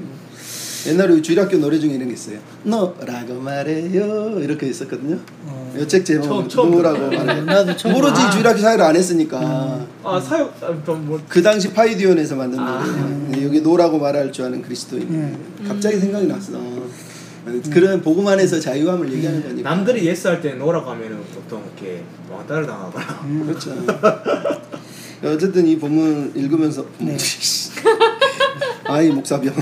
[0.88, 2.38] 옛날에 우리 주일학교 노래 중에 이런 게 있어요.
[2.64, 5.18] no라고 말해요 이렇게 있었거든요.
[5.48, 7.10] 어, 여책 제목 들어요.
[7.10, 7.42] 말해.
[7.42, 8.30] 나도 처음 모르지 아.
[8.30, 9.88] 주일학교 사회를 안 했으니까.
[10.04, 12.84] 아 사역 아, 좀뭐 그 당시 파이디온에서 만든 아.
[12.84, 13.48] 노래예요.
[13.48, 15.04] 여기 no라고 말할 줄 아는 그리스도인.
[15.04, 15.66] 음.
[15.68, 16.54] 갑자기 생각이 났어.
[17.72, 19.48] 그런 복음 안에서 자유함을 얘기하는 음.
[19.48, 19.70] 거니까.
[19.70, 23.06] 남들이 yes 할 때 no라고 하면은 보통 이렇게 왕따를 당하거나
[23.46, 23.72] 그렇죠.
[25.24, 27.18] 어쨌든 이 본문 읽으면서 네.
[28.86, 29.54] 아이 목사병.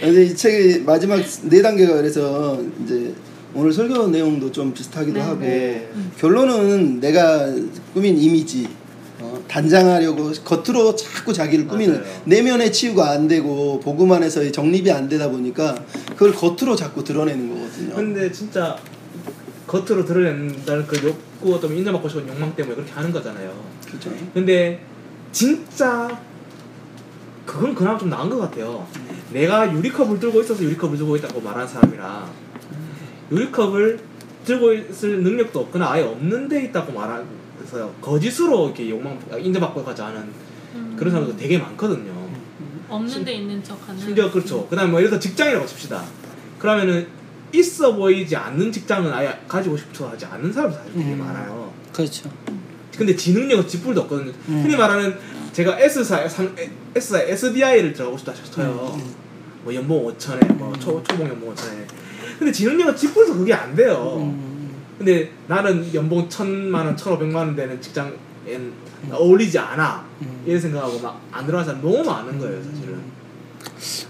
[0.00, 3.14] 근데 이 책의 마지막 네 단계가 그래서 이제
[3.54, 5.24] 오늘 설교 내용도 좀 비슷하기도 네.
[5.24, 5.90] 하고 네.
[6.18, 7.52] 결론은 내가
[7.94, 8.68] 꾸민 이미지
[9.20, 12.22] 어, 단장하려고 겉으로 자꾸 자기를 꾸미는 맞아요.
[12.24, 15.74] 내면의 치유가 안 되고 복음 안에서의 정립이 안 되다 보니까
[16.10, 17.94] 그걸 겉으로 자꾸 드러내는 거거든요.
[17.94, 18.76] 근데 진짜
[19.66, 23.52] 겉으로 드러낸다는 그 욕구 어떤 인정받고 싶은 욕망 때문에 그렇게 하는 거잖아요.
[23.86, 24.10] 그렇죠.
[24.34, 24.80] 근데
[25.32, 26.20] 진짜
[27.44, 28.86] 그건 그나마 좀 나은 것 같아요.
[29.32, 32.30] 내가 유리컵을 들고 있어서 유리컵을 들고 있다고 말하는 사람이랑
[33.30, 34.00] 유리컵을
[34.44, 40.22] 들고 있을 능력도 없거나 아예 없는 데 있다고 말하서 거짓으로 이렇게 욕망 인정받고 가지 않은
[40.74, 40.94] 음.
[40.98, 42.28] 그런 사람도 되게 많거든요.
[42.88, 44.00] 없는데 있는 척하는.
[44.00, 44.66] 심지어 그렇죠.
[44.66, 46.02] 그다음 뭐 예를 들어 직장이라고 칩시다.
[46.58, 47.06] 그러면은
[47.52, 51.18] 있어 보이지 않는 직장은 아예 가지고 싶어 하지 않는 사람도 사실 되게 음.
[51.18, 51.72] 많아요.
[51.92, 52.30] 그렇죠.
[52.96, 54.32] 근데 지능력은 지뿔도 없거든요.
[54.48, 54.62] 음.
[54.62, 55.16] 흔히 말하는
[55.58, 56.20] 제가 S사
[56.94, 58.94] S사 SDI를 들어가고 싶다 쳐요.
[58.94, 59.14] 음, 음.
[59.64, 61.84] 뭐 연봉 5천에 뭐 초, 초봉 연봉 5천에.
[62.38, 64.18] 근데 지능력은 지뿔도 그게 안 돼요.
[64.18, 68.72] 음, 근데 나는 연봉 천만 원, 천오백만 원 되는 직장엔
[69.10, 70.06] 어울리지 않아.
[70.22, 70.44] 음.
[70.46, 73.00] 이런 생각하고 막 안 들어가는 사람 너무 많은 거예요, 사실은.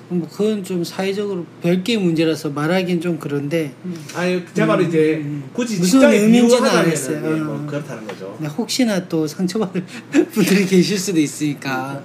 [0.08, 3.74] 뭐 그건 좀 사회적으로 별개의 문제라서 말하기는 좀 그런데
[4.14, 5.50] 아니 제 말은 이제 음.
[5.52, 7.22] 굳이 무슨 의미인지는 했어요.
[7.24, 7.66] 예, 뭐 어.
[7.66, 8.36] 그렇다는 거죠.
[8.40, 9.84] 네, 혹시나 또 상처받을
[10.32, 12.02] 분들이 계실 수도 있으니까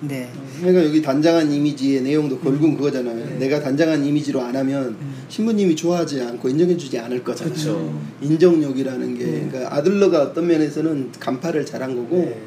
[0.00, 0.30] 네.
[0.60, 3.16] 그러니까 여기 단장한 이미지의 내용도 결국은 그거잖아요.
[3.16, 3.36] 네.
[3.38, 5.14] 내가 단장한 이미지로 안 하면 음.
[5.28, 7.52] 신부님이 좋아하지 않고 인정해주지 않을 거잖아요.
[7.52, 8.00] 그렇죠.
[8.20, 9.48] 인정욕이라는 게 음.
[9.50, 12.40] 그러니까 아들러가 어떤 면에서는 간파를 잘한 거고 네.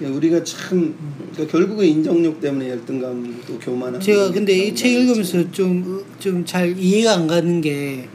[0.00, 0.94] 우리가 참
[1.32, 7.14] 그러니까 결국에 인정욕 때문에 열등감도 교만한 제가 근데 이 책 읽으면서 좀 좀 잘 이해가
[7.14, 8.08] 안 가는 게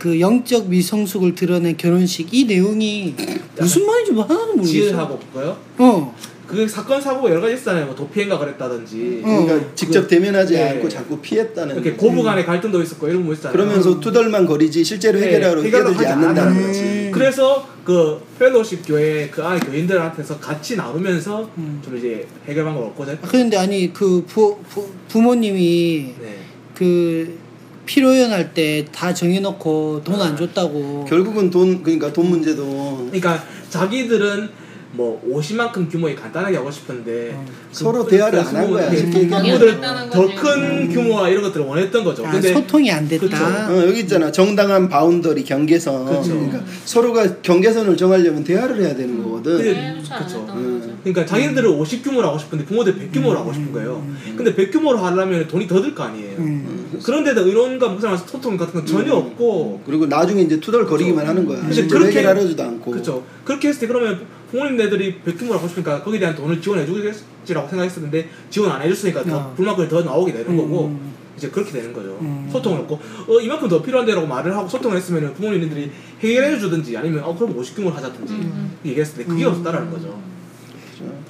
[0.00, 3.14] 그 영적 미성숙을 드러낸 결혼식 이 내용이
[3.58, 4.82] 무슨 말인지 뭐 하나도 모르겠어요.
[4.82, 5.58] 지혜하고 볼까요?
[5.76, 6.16] 어.
[6.50, 7.86] 그 사건 사고가 여러 가지 있잖아요.
[7.86, 9.44] 뭐 도피행가 그랬다든지 어.
[9.44, 10.62] 그러니까 직접 대면하지 예.
[10.70, 12.00] 않고 자꾸 피했다는 이렇게 거지.
[12.08, 13.52] 고부 간의 갈등도 있었고 이런 거 있잖아요.
[13.56, 16.66] 그러면서 투덜만 거리지 실제로 네, 해결하러 해결을 뛰어들지 하지 않는다는 않아요.
[16.66, 16.80] 거지.
[16.82, 17.10] 음.
[17.12, 21.80] 그래서 그 펠로십 교회 그 안에 교인들한테서 같이 나누면서 음.
[21.84, 26.36] 좀 이제 해결 방법을 얻고자 했 아, 그런데 아니 그 부, 부, 부모님이 네.
[26.74, 27.38] 그
[27.86, 31.04] 피로연 할 때 다 정해놓고 돈 안 줬다고.
[31.08, 32.62] 결국은 돈 그러니까 돈 문제도
[33.10, 34.48] 그러니까 자기들은
[34.92, 37.44] 뭐 50만큼 규모의 간단하게 하고 싶은데 어.
[37.70, 38.90] 서로 대화를 안 한 거야.
[38.92, 39.46] 쉽게 얘기하면.
[39.46, 40.34] 부모들 간단한 거지.
[40.34, 42.26] 더큰 규모와 이런 것들을 원했던 거죠.
[42.26, 43.24] 아, 근데 소통이 안 됐다.
[43.28, 43.72] 그쵸.
[43.72, 46.22] 어, 여기 있잖아 정당한 boundary 경계선 그쵸.
[46.34, 49.96] 그러니까 서로가 경계선을 정하려면 대화를 해야 되는 거거든 근데- 안.
[50.00, 50.98] 했던 음.
[51.04, 54.04] 그러니까 자기들은 50 규모로 하고 싶은데 부모들 100 규모로 하고 싶은 거예요.
[54.36, 56.36] 근데 100 규모로 하려면 돈이 더 들 거 아니에요.
[56.38, 56.98] 음.
[57.02, 61.72] 그런데도 의론과 목사님 소통 같은 건 전혀 없고 그리고 나중에 이제 투덜거리기만 하는 거야 근데
[61.74, 63.22] 실제로 해결하려지도 않고 그렇죠.
[63.44, 64.20] 그렇게 했을 때 그러면
[64.50, 69.36] 부모님네들이 100 규모로 하고 싶으니까 거기에 대한 돈을 지원해 주겠지라고 생각했었는데 지원 안 해줬으니까 더
[69.36, 69.54] 어.
[69.56, 71.14] 불만글이 더 나오게 되는 거고 음.
[71.36, 72.18] 이제 그렇게 되는 거죠.
[72.20, 72.48] 음.
[72.50, 75.90] 소통을 없고 어 이만큼 더 필요한데라고 말을 하고 소통을 했으면 부모님들이
[76.20, 78.78] 해결해 주든지 아니면 어 그럼 50 규모로 하자든지 음.
[78.84, 79.50] 얘기했을 때 그게 음.
[79.50, 80.20] 없었다라는 거죠.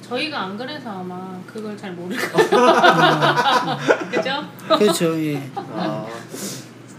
[0.01, 2.49] 저희가 안 그래서 아마 그걸 잘 모를 거예요.
[4.11, 4.31] 그죠?
[4.77, 5.17] 그렇죠.
[5.23, 5.41] 예.
[5.55, 6.05] 아,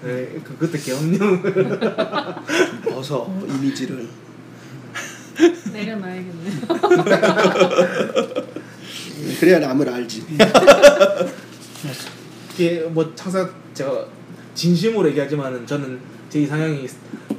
[0.03, 1.43] 네, 그 그때 경영
[2.91, 4.09] 벗어 이미지를
[5.73, 6.51] 내려놔야겠네.
[9.41, 10.25] 그래야 남을 알지
[12.55, 14.07] 이게 뭐 항상 제가
[14.55, 16.87] 진심으로 얘기하지만은 저는 제 이상형이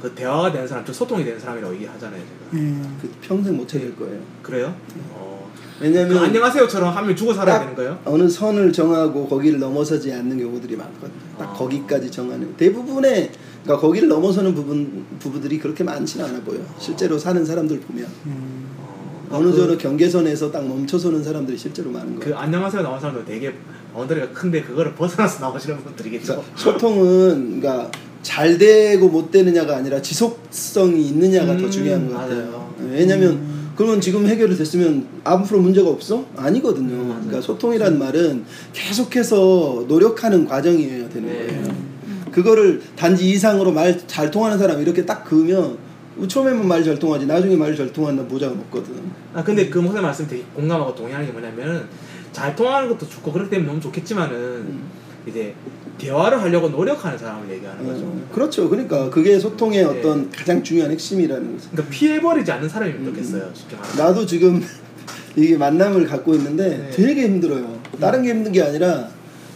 [0.00, 2.20] 그 대화가 되는 사람, 즉 소통이 되는 사람이라고 얘기하잖아요.
[2.20, 2.30] 제가.
[2.54, 2.98] 음.
[3.00, 4.74] 그 평생 못 찾을 거예요 그래요?
[5.12, 5.50] 어.
[5.78, 7.98] 그 왜냐면 안녕하세요처럼 하면 죽어 살아야 딱 되는 거예요?
[8.04, 11.10] 어느 선을 정하고 거기를 넘어서지 않는 경우들이 많거든.
[11.38, 11.52] 딱 아.
[11.52, 13.30] 거기까지 정하는 대부분의
[13.64, 16.58] 그러니까 거기를 넘어서는 부분 부부들이 그렇게 많지는 않아 보여.
[16.78, 18.66] 실제로 사는 사람들 보면 음.
[18.78, 19.28] 어.
[19.32, 22.40] 어느 그- 정도 경계선에서 딱 멈춰서는 사람들이 실제로 많은 그 거야.
[22.42, 23.52] 안녕하세요 나온 사람들 되게
[23.94, 26.26] 바운더리가 큰데 그거를 벗어나서 나오시는 분들이겠죠.
[26.34, 27.90] 그러니까 소통은 그러니까
[28.22, 32.28] 잘 되고 못 되느냐가 아니라 지속성이 있느냐가 더 음, 중요한 것 맞아요.
[32.28, 32.70] 같아요.
[32.90, 36.24] 왜냐면 그러면 지금 해결이 됐으면 앞으로 문제가 없어?
[36.36, 36.94] 아니거든요.
[36.94, 37.08] 음.
[37.24, 41.46] 그러니까 소통이란 말은 계속해서 노력하는 과정이어야 되는 네.
[41.46, 41.93] 거예요.
[42.34, 45.78] 그거를 단지 이상으로 말 잘 통하는 사람 이렇게 딱 그으면
[46.26, 48.92] 처음에만 말 잘 통하지 나중에 말 잘 통하는 보장은 없거든.
[49.32, 51.88] 아 근데 그 목사님 말씀 되게 공감하고 동의하는 게 뭐냐면
[52.32, 54.82] 잘 통하는 것도 좋고 그렇기 때문에 너무 좋겠지만은 음.
[55.28, 55.54] 이제
[55.96, 58.04] 대화를 하려고 노력하는 사람을 얘기하는 거죠.
[58.04, 58.68] 어, 그렇죠.
[58.68, 59.84] 그러니까 그게 소통의 네.
[59.84, 61.68] 어떤 가장 중요한 핵심이라는 거죠.
[61.70, 63.50] 그러니까 피해버리지 않는 사람이면 좋겠어요.
[63.54, 63.96] 쉽게 말하면.
[64.04, 64.60] 나도 지금
[65.36, 66.90] 이게 만남을 갖고 있는데 네.
[66.90, 67.78] 되게 힘들어요.
[68.00, 69.08] 다른 게 힘든 게 아니라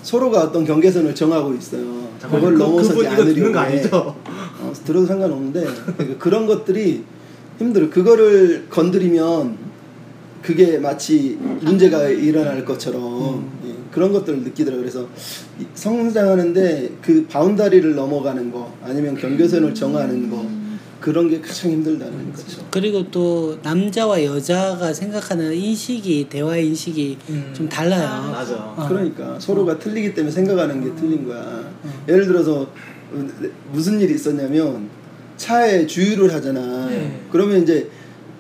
[0.03, 1.98] 서로가 어떤 경계선을 정하고 있어요.
[2.23, 3.67] 그걸 그- 넘어서지 듣는 않으려고 거 해.
[3.79, 4.17] 아니죠?
[4.61, 5.67] 어, 들어도 상관없는데
[5.97, 7.03] 그러니까 그런 것들이
[7.59, 7.89] 힘들어.
[7.91, 9.57] 그거를 건드리면
[10.43, 14.83] 그게 마치 문제가 일어날 것처럼 예, 그런 것들을 느끼더라고요.
[14.83, 15.07] 그래서
[15.61, 20.47] 이- 성장하는데 그 바운다리를 넘어가는 거 아니면 경계선을 정하는 거
[21.01, 22.67] 그런 게 가장 힘들다는 거죠.
[22.71, 27.53] 그리고 또 남자와 여자가 생각하는 인식이 대화의 인식이 음.
[27.55, 28.07] 좀 달라요.
[28.07, 28.55] 아, 맞아.
[28.57, 28.87] 어.
[28.89, 31.71] 그러니까 서로가 틀리기 때문에 생각하는 게 틀린 거야.
[32.09, 32.63] 예를 들어서
[33.13, 33.29] 어,
[33.73, 34.89] 무슨 일이 있었냐면
[35.37, 36.87] 차에 주유를 하잖아.
[36.87, 37.21] 네.
[37.31, 37.89] 그러면 이제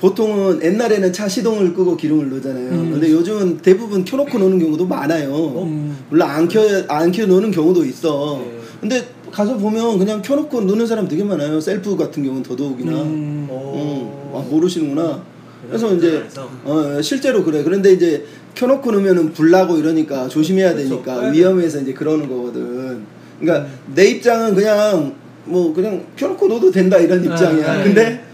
[0.00, 2.70] 보통은 옛날에는 차 시동을 끄고 기름을 넣잖아요.
[2.70, 2.90] 음.
[2.92, 5.62] 근데 요즘은 대부분 켜놓고 노는 경우도 많아요.
[5.62, 5.96] 음.
[6.08, 8.40] 물론 안 켜, 안켜 노는 경우도 있어.
[8.44, 8.58] 네.
[8.80, 11.60] 근데 가서 보면 그냥 켜놓고 노는 사람 되게 많아요.
[11.60, 12.92] 셀프 같은 경우는 더더욱이나.
[13.02, 13.46] 음.
[13.50, 15.22] 어, 아, 모르시는구나.
[15.68, 16.24] 그래서 이제.
[16.64, 17.62] 어, 실제로 그래.
[17.62, 18.24] 그런데 이제
[18.54, 20.74] 켜놓고 놓으면은 불나고 이러니까 조심해야.
[20.74, 23.02] 되니까 꺼야 위험해서 이제 그러는 거거든.
[23.40, 25.14] 그러니까 내 입장은 그냥
[25.44, 27.76] 뭐 그냥 켜놓고 놓도 된다 이런 입장이야.
[27.78, 27.84] 네.
[27.84, 28.24] 근데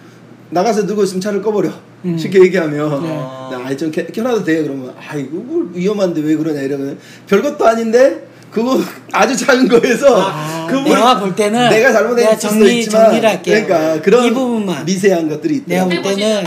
[0.51, 1.71] 나가서 누구 있으면 차를 꺼버려.
[2.05, 2.19] 음.
[2.19, 3.49] 쉽게 얘기하면 아.
[3.51, 7.65] 나 아이 좀 켜- 켜놔도 돼 그러면 아 이거 뭘 위험한데 왜 그러냐 이러면 별것도
[7.67, 8.81] 아닌데 그거
[9.11, 13.67] 아주 작은 거에서 아, 그걸 내가 볼 때는 내가 잘못했을 수도 정리 있지만 정리를 할게요.
[13.67, 15.65] 그러니까 그런 이 부분만 미세한 것들이 있다.
[15.67, 16.03] 내가 볼.
[16.03, 16.45] 때는.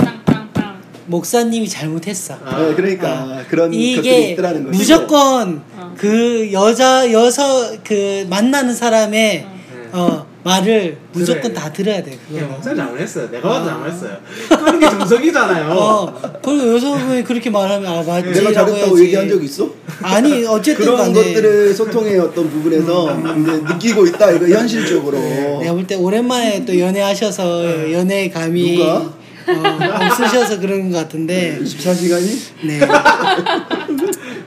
[1.08, 2.38] 목사님이 잘못했어.
[2.46, 2.58] 아.
[2.58, 4.78] 네, 그러니까 그런 것들이 이게 있더라는 거죠.
[4.78, 5.94] 무조건 어.
[5.98, 9.52] 그 여자 여서 그 만나는 사람의 어.
[9.76, 9.90] 네.
[9.92, 11.54] 어 말을 무조건 그래.
[11.54, 12.18] 다 들어야 돼.
[12.34, 12.54] 예, 그거.
[12.54, 13.30] 목사님 잘못했어요.
[13.32, 14.18] 내가 봐도 잘못했어요.
[14.50, 15.72] 그런 게 정석이잖아요.
[15.74, 19.00] 어 그리고 여성분이 그렇게 말하면 아 맞지라고 내가 잘했다고.
[19.04, 19.70] 얘기한 적 있어?
[20.02, 25.18] 아니 어쨌든 그런 간에 것들을 소통의 어떤 부분에서 이제 느끼고 있다 이거 현실적으로
[25.60, 29.14] 내가 볼 때 오랜만에 또 연애하셔서 연애 감이 누가?
[29.50, 32.38] 어, 없으셔서 그런 것 같은데 24시간이
[32.68, 32.80] 네.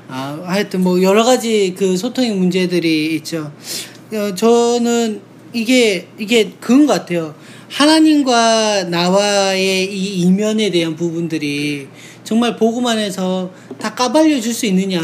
[0.08, 3.50] 아, 하여튼 뭐 여러 가지 그 소통의 문제들이 있죠.
[4.12, 5.20] 어, 저는
[5.52, 7.34] 이게 이게 그런 것 같아요.
[7.68, 11.88] 하나님과 나와의 이 이면에 대한 부분들이
[12.24, 15.00] 정말 보고만 해서 다 까발려 줄 수 있느냐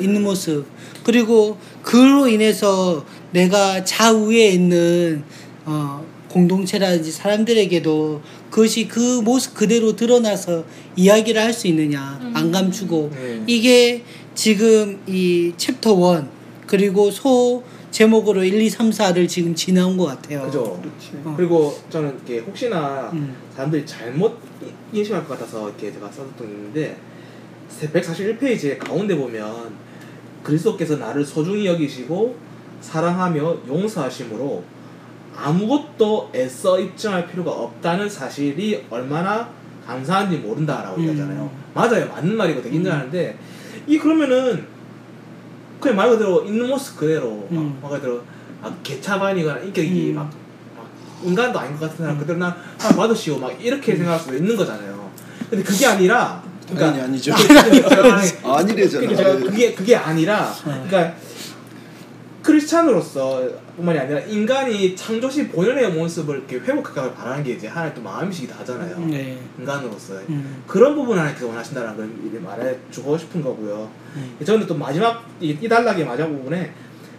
[0.00, 0.66] 있는 모습
[1.04, 5.22] 그리고 그로 인해서 내가 좌우에 있는
[5.64, 8.20] 어 공동체라든지 사람들에게도
[8.50, 10.64] 그것이 그 모습 그대로 드러나서
[10.96, 13.42] 이야기를 할 수 있느냐 안 감추고 네.
[13.46, 14.02] 이게
[14.34, 16.24] 지금 이 챕터 1
[16.66, 20.42] 그리고 소 제목으로 1, 2, 3, 4를 지금 지나온 것 같아요.
[20.42, 20.80] 그죠.
[20.80, 21.10] 그렇지.
[21.24, 21.34] 어.
[21.36, 23.34] 그리고 저는 이렇게 혹시나 음.
[23.54, 26.96] 사람들이 잘못 이- 인식할 것 같아서 이렇게 제가 써뒀던 게 있는데
[27.80, 29.72] 141페이지에 가운데 보면
[30.42, 32.36] 그리스도께서 나를 소중히 여기시고
[32.80, 34.62] 사랑하며 용서하심으로
[35.36, 39.48] 아무것도 애써 입증할 필요가 없다는 사실이 얼마나
[39.86, 41.08] 감사한지 모른다라고 음.
[41.08, 41.50] 얘기하잖아요.
[41.74, 42.08] 맞아요.
[42.08, 43.36] 맞는 말이고 되게 인정하는데
[43.86, 44.66] 이 그러면은
[45.80, 47.78] 그냥 말 그대로 있는 모습 그대로 막 음.
[47.82, 48.20] 말 그대로
[48.62, 50.14] 아, 개차반이거나 인격이 음.
[50.14, 50.30] 막,
[50.76, 50.88] 막
[51.22, 55.10] 인간도 아닌 것 같은 사람 그대로 난 아, 받으시오 막 이렇게 생각할 수도 있는 거잖아요.
[55.48, 57.34] 근데 그게 아니라 당연히 아니죠.
[57.34, 58.20] 그게 제가
[58.58, 59.00] 아니래잖아.
[59.00, 61.14] 그게 제가 그게 그게 아니라 그러니까
[62.42, 68.54] 크리스찬으로서 뿐만이 아니라 인간이 창조시 본연의 모습을 이렇게 회복하길 바라는 게 이제 하나의 또 마음이시기도
[68.54, 68.98] 하잖아요.
[69.06, 69.38] 네.
[69.58, 70.62] 인간으로서 음.
[70.66, 73.90] 그런 부분 하나님께서 원하신다는 걸 미리 말해주고 싶은 거고요.
[74.16, 74.36] 음.
[74.44, 76.72] 저는 또 마지막 이, 이 단락의 마지막 부분에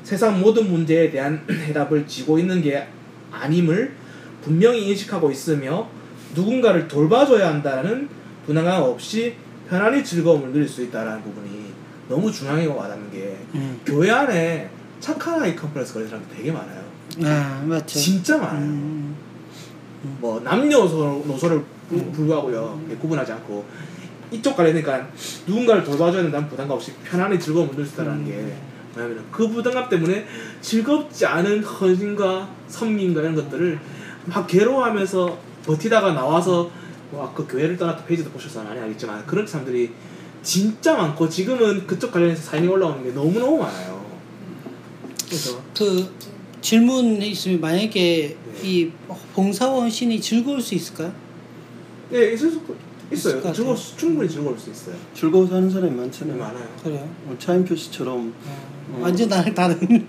[0.03, 2.87] 세상 모든 문제에 대한 해답을 쥐고 있는 게
[3.31, 3.93] 아님을
[4.43, 5.87] 분명히 인식하고 있으며
[6.33, 8.09] 누군가를 돌봐줘야 한다는
[8.47, 9.35] 분함감 없이
[9.69, 11.71] 편안히 즐거움을 누릴 수 있다는 부분이
[12.09, 13.79] 너무 중요하고 와닿는 게 음.
[13.85, 14.69] 교회 안에
[15.01, 16.81] 착한 아이 컴플렉스 걸린 사람들 되게 많아요.
[17.25, 17.99] 아 맞죠.
[17.99, 18.61] 진짜 많아요.
[18.61, 19.15] 음.
[20.19, 23.65] 뭐 남녀노소 노소를 불- 불구하고요 이렇게 구분하지 않고
[24.31, 25.07] 이쪽 관련이니까
[25.45, 28.55] 누군가를 돌봐줘야 된다는 부담감 없이 편안히 누릴 수 있다는 게
[28.95, 30.25] 뭐냐면 그 부담감 때문에
[30.61, 33.79] 즐겁지 않은 헌신과 섬김과 이런 것들을
[34.25, 36.71] 막 괴로워하면서 버티다가 나와서
[37.11, 39.91] 뭐 아까 교회를 떠났다 페이지도 보셔서 많이 알겠지만 그런 사람들이
[40.41, 44.00] 진짜 많고 지금은 그쪽 관련해서 사연이 올라오는 게 너무너무 많아요
[45.31, 46.11] 그래서 그
[46.59, 48.69] 질문 있으면 만약에 네.
[48.69, 48.91] 이
[49.33, 51.13] 봉사원 신이 즐거울 수 있을까요?
[52.13, 52.61] 예 있을 수
[53.11, 56.37] 있어요 수, 충분히 즐거울 수 있어요 즐거워서 하는 사람이 네, 많잖아요.
[56.37, 57.09] 많아요 그래요.
[57.27, 58.33] 어, 차인표 씨처럼
[58.99, 60.07] 완전 나랑 다른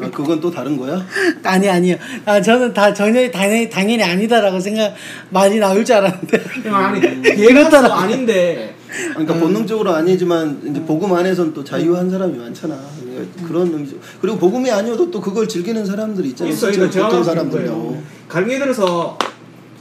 [0.00, 1.06] 아, 그건 또 다른 거야?
[1.44, 1.96] 아니 아니요.
[2.24, 4.94] 아 저는 다 전혀 당연히 당연히 아니다라고 생각
[5.28, 6.42] 많이 나올 줄 알았는데.
[6.70, 7.02] 아니
[7.42, 8.74] 얘가 아닌데
[9.10, 12.78] 그러니까 본능적으로 아니지만 이제 복음 안에서는 또 자유한 사람이 많잖아.
[13.00, 13.96] 그러니까 그런 의미죠.
[14.20, 16.54] 그리고 복음이 아니어도 또 그걸 즐기는 사람들이 있잖아요.
[16.54, 18.02] 이거 제가 보통 사람들도.
[18.28, 19.16] 가령 예를 들어서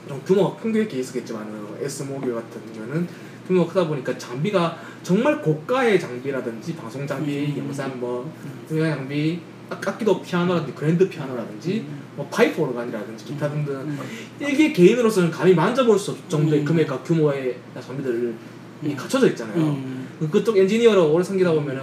[0.08, 1.46] 좀 규모가 큰 교회 있었겠지만
[1.82, 3.08] 에스모교 같은 경우는
[3.48, 8.32] 규모가 크다 보니까 장비가 정말 고가의 장비라든지 방송 장비, 영상 뭐
[8.70, 9.40] 동영상 장비,
[9.70, 11.86] 악- 악기도 피아노라든지 그랜드 피아노라든지
[12.16, 13.98] 뭐 파이프 오르간이라든지 기타 등등
[14.40, 16.66] 이게 개인으로서는 감히 만져볼 수 없을 정도의 음.
[16.66, 18.36] 금액과 규모의 장비들
[18.84, 18.96] 이 음.
[18.96, 19.58] 갖춰져 있잖아요.
[19.58, 20.08] 음.
[20.32, 21.82] 그쪽 엔지니어로 오래 섬기다 보면은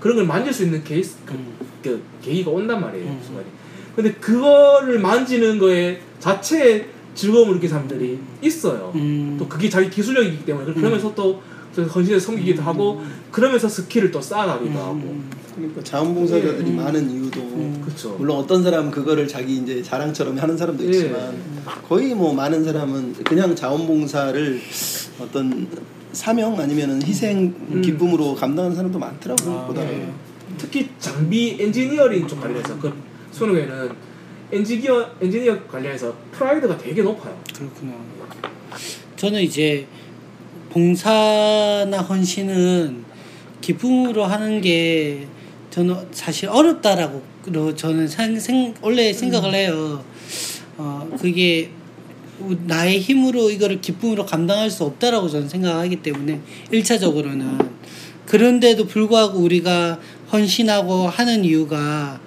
[0.00, 1.54] 그런 걸 만질 수 있는 케이스 그, 음.
[1.82, 3.20] 그 계기가 온단 말이에요 음.
[3.24, 3.46] 순간이.
[3.94, 8.92] 근데 그거를 만지는 거에 자체에 즐거움을 느끼는 사람들이 있어요.
[8.94, 9.36] 음.
[9.38, 11.42] 또 그게 자기 기술력이기 때문에 그러면서 또
[11.76, 15.30] 헌신해서 섬기기도 하고 그러면서 skill을 또 쌓아가기도 하고 음.
[15.54, 16.76] 그러니까 자원봉사자들이 음.
[16.76, 17.82] 많은 이유도 음.
[17.84, 18.14] 그렇죠.
[18.18, 20.88] 물론 어떤 사람은 그거를 자기 이제 자랑처럼 하는 사람도 예.
[20.90, 21.36] 있지만
[21.88, 24.60] 거의 뭐 많은 사람은 그냥 자원봉사를
[25.20, 25.66] 어떤
[26.12, 27.82] 사명 아니면은 희생 음.
[27.82, 29.58] 기쁨으로 감당하는 사람도 많더라고요.
[29.58, 29.82] 아, 보다.
[29.82, 30.12] 네.
[30.56, 32.92] 특히 장비 엔지니어링 쪽 관련해서 그
[33.30, 33.90] 수능에는
[34.50, 37.38] 엔지니어 엔지니어 관련해서 프라이드가 되게 높아요.
[37.54, 37.94] 그렇구나.
[39.16, 39.86] 저는 이제
[40.70, 43.04] 봉사나 헌신은
[43.60, 45.26] 기쁨으로 하는 게
[45.70, 50.04] 저는 사실 어렵다라고 로 저는 생, 생, 원래 생각을 해요.
[50.76, 51.70] 어 그게
[52.66, 57.58] 나의 힘으로 이거를 기쁨으로 감당할 수 없다라고 저는 생각하기 때문에 일차적으로는
[58.26, 59.98] 그런데도 불구하고 우리가
[60.30, 62.20] 헌신하고 하는 이유가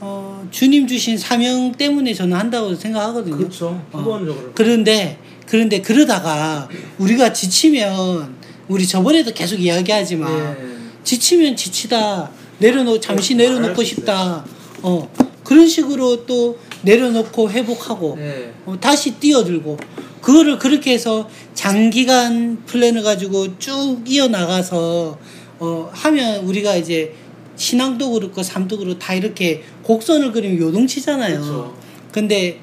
[0.00, 3.36] 어 주님 주신 사명 때문에 저는 한다고 생각하거든요.
[3.36, 3.82] 그렇죠.
[3.92, 3.98] 어.
[3.98, 4.52] 기본적으로.
[4.54, 8.36] 그런데 그런데 그러다가 우리가 지치면
[8.68, 11.02] 우리 저번에도 계속 이야기하지만 예.
[11.02, 14.44] 지치면 지치다 내려놓 잠시 네, 내려놓고 수 싶다
[14.82, 15.10] 어
[15.42, 18.52] 그런 식으로 또 내려놓고 회복하고 예.
[18.66, 19.76] 어, 다시 뛰어들고
[20.20, 25.18] 그거를 그렇게 해서 장기간 플랜을 가지고 쭉 이어나가서
[25.60, 27.14] 어 하면 우리가 이제
[27.56, 31.40] 신앙도 그렇고 삶도 그렇고 다 이렇게 곡선을 그리면 요동치잖아요.
[31.40, 31.76] 그렇죠.
[32.12, 32.58] 근데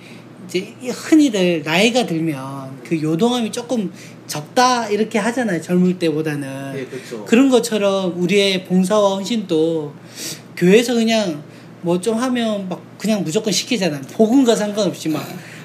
[0.47, 3.91] 이제 이 흔히들 나이가 들면 그 요동함이 조금
[4.25, 5.61] 적다 이렇게 하잖아요.
[5.61, 6.73] 젊을 때보다는.
[6.75, 7.23] 예, 그렇죠.
[7.25, 9.93] 그런 것처럼 우리의 봉사와 헌신도
[10.55, 11.43] 교회에서 그냥
[11.81, 14.01] 뭐 좀 하면 막 그냥 무조건 시키잖아요.
[14.13, 15.23] 복음과 상관없이 막,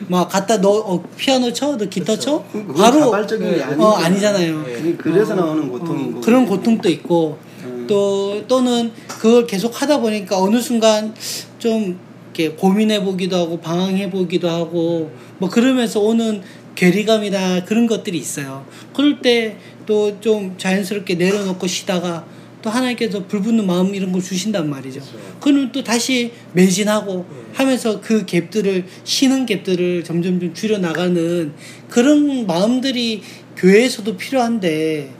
[0.08, 3.62] 막 갖다 너 어, 피아노 쳐, 너 기타 쳐, 그건 바로 자발적인 게 네.
[3.62, 3.86] 아니잖아요.
[3.86, 4.64] 어 아니잖아요.
[4.68, 4.94] 예.
[4.98, 6.20] 그래서 어, 나오는 고통인 어, 거고.
[6.20, 7.86] 그런 고통도 있고 음.
[7.88, 11.14] 또 또는 그걸 계속 하다 보니까 어느 순간
[11.58, 11.98] 좀
[12.34, 16.42] 이렇게 고민해 보기도 하고 방황해 보기도 하고 뭐 그러면서 오는
[16.74, 18.64] 괴리감이나 그런 것들이 있어요.
[18.94, 19.56] 그럴 때
[19.86, 22.24] 또 좀 자연스럽게 내려놓고 쉬다가
[22.62, 25.00] 또 하나님께서 불붙는 마음 이런 걸 주신단 말이죠.
[25.40, 31.52] 그러면 또 다시 매진하고 하면서 그 갭들을 쉬는 갭들을 점점 좀 줄여 나가는
[31.88, 33.22] 그런 마음들이
[33.56, 35.12] 교회에서도 필요한데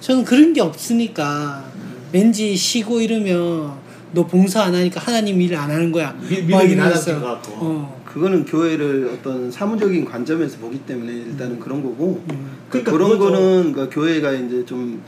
[0.00, 1.64] 저는 그런 게 없으니까
[2.12, 3.72] 왠지 쉬고 이러면
[4.12, 6.12] 너 봉사 안 하니까 하나님 일을 안 하는 거야.
[6.28, 6.82] 미- 막 믿음이 이러면서.
[7.12, 7.52] 낮아진 것 같고.
[7.60, 8.00] 어.
[8.04, 12.50] 그거는 교회를 어떤 사무적인 관점에서 보기 때문에 일단은 그런 거고 음.
[12.68, 13.32] 그러니까 그런 그거죠.
[13.32, 15.00] 거는 그 교회가 이제 좀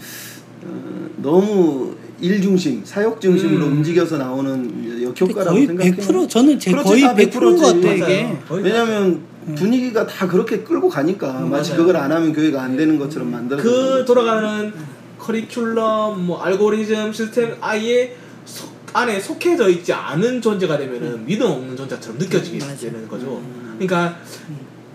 [0.64, 3.72] 어, 너무 일 중심, 사역 중심으로 음.
[3.78, 5.94] 움직여서 나오는 역효과라고 생각해요.
[5.94, 7.62] 100% 저는 제 그렇지, 거의 다 100%인 것100% 지.
[7.62, 8.22] 같아 이게.
[8.22, 8.38] 맞아요.
[8.48, 9.20] 거의 왜냐하면
[9.56, 11.84] 분위기가 다 그렇게 끌고 가니까 마치 맞아요.
[11.84, 13.60] 그걸 안 하면 교회가 안 되는 것처럼 만들어.
[13.60, 14.72] 그 돌아가는
[15.18, 22.18] 커리큘럼, 뭐 알고리즘, 시스템 아예 속, 안에 속해져 있지 않은 존재가 되면은 믿음 없는 존재처럼
[22.18, 22.76] 느껴지게 음.
[22.80, 23.42] 되는 거죠.
[23.78, 24.16] 그러니까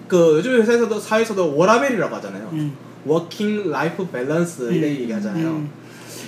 [0.07, 2.49] 그 요즘 회사에서도 사회에서도 워라밸이라고 하잖아요.
[3.07, 3.09] 음.
[3.09, 5.47] working life balance 음, 얘기하잖아요.
[5.47, 5.69] 음.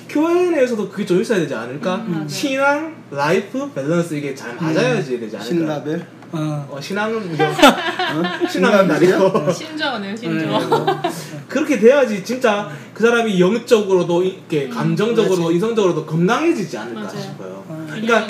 [0.08, 1.96] 교회 내에서도 그게 좀 있어야 되지 않을까?
[1.98, 2.26] 음.
[2.28, 5.44] 신앙, life balance 이게 잘 맞아야지 되지 않을까?
[5.44, 6.06] 신라벨.
[6.32, 6.68] 어.
[6.70, 8.48] 어, 신앙은 이제 어?
[8.48, 10.18] 신앙은 날이고 신조어네요, 음.
[10.18, 11.02] 신조어.
[11.48, 15.56] 그렇게 돼야지 진짜 그 사람이 영적으로도 이렇게 음, 감정적으로 맞아.
[15.56, 17.20] 이성적으로도 건강해지지 않을까 맞아요.
[17.22, 17.64] 싶어요.
[17.68, 17.88] 어.
[17.90, 18.28] 그러니까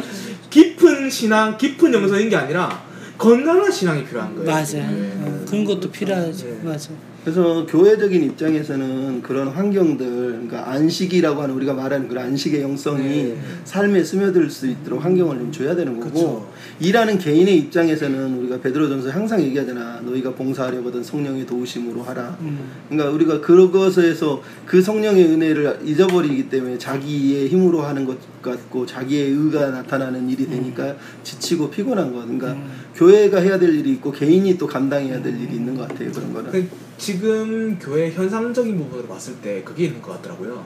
[0.49, 2.81] 깊은 신앙, 깊은 영성인 게 아니라
[3.19, 4.49] 건강한 신앙이 필요한 거예요.
[4.49, 4.91] 맞아요.
[4.91, 5.13] 네.
[5.21, 6.47] 어, 그런 것도 필요하죠.
[6.47, 6.59] 네.
[6.63, 6.89] 맞아.
[7.23, 13.37] 그래서 교회적인 입장에서는 그런 환경들, 그러니까 안식이라고 하는 우리가 말하는 그런 안식의 영성이 네.
[13.65, 16.49] 삶에 스며들 수 있도록 환경을 좀 줘야 되는 거고 그쵸.
[16.79, 19.99] 일하는 개인의 입장에서는 우리가 베드로전서 항상 얘기하잖아.
[20.05, 22.37] 너희가 봉사하려거든 성령의 도우심으로 하라.
[22.39, 22.59] 음.
[22.87, 29.71] 그러니까 우리가 그것에서 그 성령의 은혜를 잊어버리기 때문에 자기의 힘으로 하는 것 같고 자기의 의가
[29.71, 32.21] 나타나는 일이 되니까 지치고 피곤한 거.
[32.21, 32.69] 그러니까 음.
[32.99, 36.11] 교회가 해야 될 일이 있고 개인이 또 감당해야 될 일이 있는 것 같아요.
[36.11, 36.51] 그런 거는.
[36.51, 40.65] 그 지금 교회 현상적인 부분으로 봤을 때 그게 있는 것 같더라고요.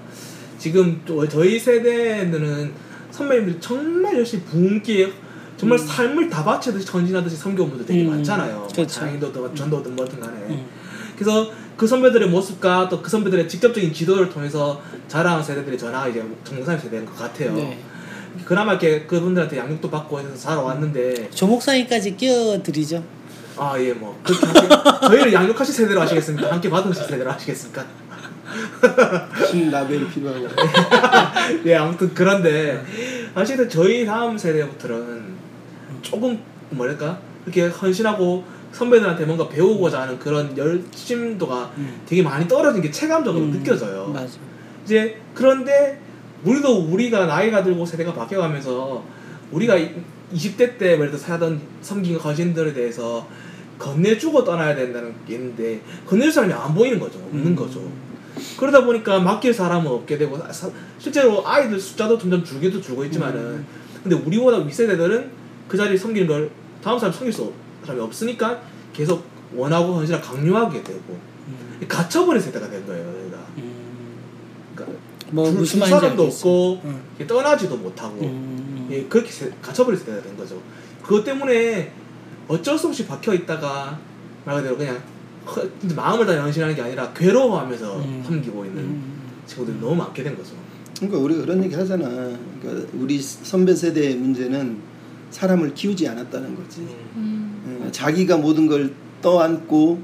[0.58, 2.72] 지금 또 저희 세대는
[3.12, 5.12] 선배님들이 정말 열심히 부흥기에
[5.58, 8.68] 정말 삶을 다 바치듯이 전진하듯이 섬겨온 분들 되게 음, 많잖아요.
[8.74, 8.88] 그렇죠.
[8.88, 10.34] 장인도든 전도든 뭐든 간에.
[10.50, 10.66] 음.
[11.16, 16.80] 그래서 그 선배들의 모습과 또 그 선배들의 직접적인 지도를 통해서 자라온 세대들이 저나 이제 정상
[16.80, 17.54] 세대인 것 같아요.
[17.54, 17.78] 네.
[18.46, 23.04] 그나마 이렇게 그분들한테 양육도 받고 해서 살아왔는데 조 목사님까지 끼워드리죠.
[23.58, 24.20] 아 예 뭐
[25.08, 26.52] 저희를 양육하실 세대로 하시겠습니까?
[26.52, 27.86] 함께 받으실 세대로 하시겠습니까?
[29.50, 30.48] 신라벨이 필요하고.
[31.66, 32.84] 예 아무튼 그런데
[33.34, 35.24] 사실은 저희 다음 세대부터는
[36.02, 36.40] 조금
[36.72, 42.02] 뭐랄까 이렇게 헌신하고 선배들한테 뭔가 배우고자 하는 그런 열심도가 음.
[42.08, 44.08] 되게 많이 떨어진 게 체감적으로 음, 느껴져요.
[44.08, 44.34] 맞아.
[44.84, 46.00] 이제 그런데
[46.44, 49.04] 우리도 우리가 나이가 들고 세대가 바뀌어가면서
[49.52, 49.76] 우리가
[50.34, 53.28] 20대 때 예를 들어 사던 섬긴 거신들에 대해서
[53.80, 57.56] 건네주고 떠나야 된다는 게 있는데 건네줄 사람이 안 보이는 거죠 없는 음.
[57.56, 57.82] 거죠
[58.58, 63.66] 그러다 보니까 맡길 사람은 없게 되고 사- 실제로 아이들 숫자도 점점 줄기도 줄고 있지만은 음.
[64.02, 65.30] 근데 우리보다 윗세대들은
[65.68, 66.50] 그 자리에 섬기는 걸
[66.84, 67.54] 다음 사람 섬길 수 없-
[67.86, 68.60] 사람이 없으니까
[68.92, 69.24] 계속
[69.56, 71.82] 원하고 헌신을 강요하게 되고 음.
[71.88, 73.23] 갇혀버린 세대가 된 거예요
[75.34, 76.48] 뭐 줄- 무슨 줄 사람도 알겠어.
[76.48, 77.02] 없고 음.
[77.18, 78.88] 이렇게 떠나지도 못하고 음.
[78.92, 80.62] 예, 그렇게 세- 갇혀버릴 때가 된 거죠.
[81.02, 81.92] 그것 때문에
[82.48, 83.98] 어쩔 수 없이 박혀 있다가
[84.46, 84.98] 말 그대로 그냥
[85.46, 88.24] 허- 마음을 다 연신하는 게 아니라 괴로워하면서 음.
[88.26, 89.14] 섬기고 있는 음.
[89.46, 90.52] 친구들이 너무 많게 된 거죠.
[90.98, 92.08] 그러니까 우리가 그런 얘기 하잖아.
[92.62, 94.78] 그러니까 우리 선배 세대의 문제는
[95.32, 96.82] 사람을 키우지 않았다는 거지.
[97.16, 97.82] 음.
[97.86, 100.00] 어, 자기가 모든 걸 떠안고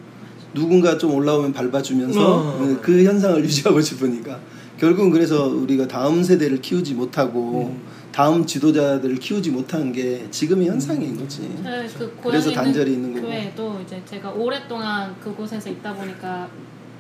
[0.54, 2.40] 누군가 좀 올라오면 밟아주면서 어.
[2.60, 4.40] 어, 그 현상을 유지하고 싶으니까
[4.80, 7.82] 결국은 그래서 우리가 다음 세대를 키우지 못하고 음.
[8.12, 11.42] 다음 지도자들을 키우지 못한 게 지금의 현상인 거지.
[11.64, 13.28] 네, 그 그래서 단절이 있는 거고.
[13.28, 16.48] 교회도 이제 제가 오랫동안 그곳에서 있다 보니까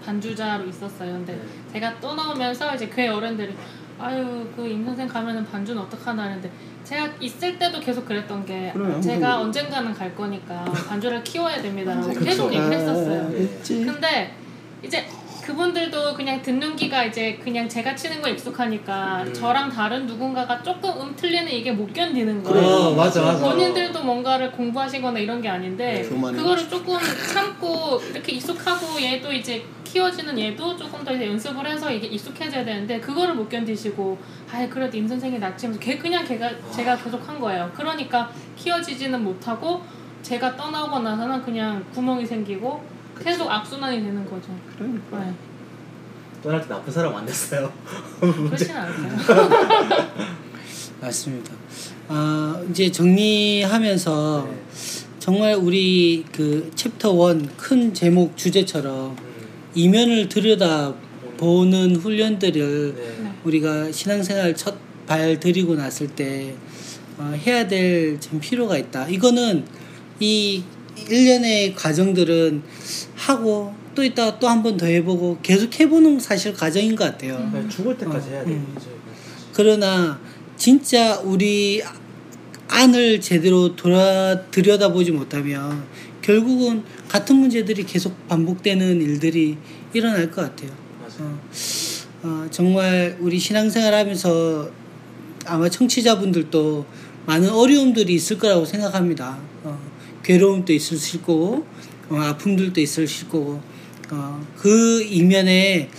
[0.06, 1.14] 반주자로 있었어요.
[1.14, 1.42] 근데 네.
[1.74, 3.54] 제가 떠나오면서 이제 교회 어른들이
[3.98, 6.50] 아유 그 임 선생 가면은 반주는 어떡하나 하는데
[6.86, 9.00] 제가 있을 때도 계속 그랬던 게 그래요.
[9.02, 9.48] 제가 음.
[9.48, 12.26] 언젠가는 갈 거니까 반주를 키워야 됩니다라고 언젠가.
[12.30, 13.24] 계속 얘기를 했었어요.
[13.24, 13.30] 아.
[13.68, 14.34] 근데
[14.84, 15.06] 이제
[15.50, 19.34] 그분들도 그냥 듣는 귀가 이제 그냥 제가 치는 거 익숙하니까 음.
[19.34, 22.68] 저랑 다른 누군가가 조금 음 틀리는 이게 못 견디는 거예요.
[22.68, 23.44] 어, 맞아, 맞아.
[23.44, 26.08] 본인들도 뭔가를 공부하시거나 이런 게 아닌데 네.
[26.10, 26.38] 교만해.
[26.38, 26.98] 그거를 조금
[27.34, 33.00] 참고 이렇게 익숙하고 얘도 이제 키워지는 얘도 조금 더 이제 연습을 해서 이게 익숙해져야 되는데
[33.00, 34.20] 그거를 못 견디시고
[34.52, 37.72] 아예 그래도 임 선생이 낫지 하면서 걔 그냥 걔가 제가 계속 한 거예요.
[37.76, 39.82] 그러니까 키워지지는 못하고
[40.22, 44.56] 제가 떠나고 나서는 그냥 구멍이 생기고 계속 악순환이 되는 거죠.
[44.76, 45.20] 그러니까.
[45.20, 45.34] 네.
[46.42, 47.72] 떠날 때 나쁜 사람 안 됐어요.
[48.20, 49.18] 그렇진 않아요.
[51.02, 51.54] 맞습니다.
[52.08, 54.64] 아, 이제 정리하면서 네.
[55.20, 59.18] 정말 우리 그 챕터 1 큰 제목 주제처럼 음.
[59.76, 60.94] 이면을 들여다
[61.38, 63.32] 보는 훈련들을 네.
[63.44, 66.54] 우리가 신앙생활 첫 발 들이고 났을 때
[67.18, 69.08] 어, 해야 될 좀 필요가 있다.
[69.10, 69.66] 이거는
[70.20, 70.64] 이
[71.10, 72.62] 일련의 과정들은
[73.16, 77.36] 하고 또 있다가 또 한 번 더 해보고 계속 해보는 사실 과정인 것 같아요.
[77.52, 78.72] 그냥 죽을 때까지 어, 해야 음.
[78.76, 78.88] 되죠.
[79.54, 80.20] 그러나
[80.58, 81.82] 진짜 우리
[82.68, 85.84] 안을 제대로 돌아 들여다보지 못하면
[86.22, 89.58] 결국은 같은 문제들이 계속 반복되는 일들이
[89.94, 90.70] 일어날 것 같아요.
[91.20, 91.40] 어,
[92.24, 94.70] 어, 정말 우리 신앙생활 하면서
[95.46, 96.86] 아마 청취자분들도
[97.26, 99.40] 많은 어려움들이 있을 거라고 생각합니다.
[100.20, 101.66] 어, 괴로움도 있으실 거고,
[102.10, 103.62] 어, 아픔들도 있으실 거고,
[104.12, 105.90] 어, 그 이면에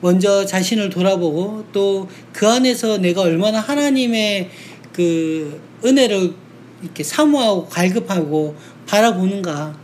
[0.00, 4.50] 먼저 자신을 돌아보고 또 그 안에서 내가 얼마나 하나님의
[4.92, 6.32] 그 은혜를
[6.82, 8.56] 이렇게 사모하고 갈급하고
[8.86, 9.78] 바라보는가.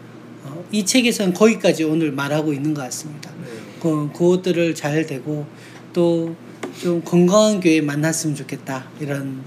[0.45, 3.31] 어, 이 책에서는 거기까지 오늘 말하고 있는 것 같습니다.
[3.43, 3.51] 네.
[3.81, 5.47] 그, 그것들을 잘 되고
[5.93, 6.35] 또
[6.81, 9.43] 좀 건강한 교회 만났으면 좋겠다 이런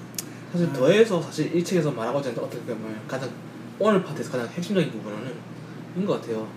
[0.51, 3.29] 사실 더해서 사실 이 책에서 말하고자 하는 어떻게 보면 가장
[3.79, 5.33] 오늘 파트에서 가장 핵심적인 부분은
[5.95, 6.47] 이런 것 같아요.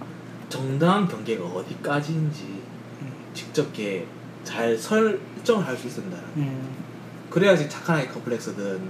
[0.48, 2.60] 정당한 경계가 어디까지인지
[3.32, 4.06] 직접 이렇게
[4.44, 6.18] 잘 설정을 할수 된다.
[6.36, 6.68] 음,
[7.30, 8.80] 그래야지 착한 아이 컴플렉스든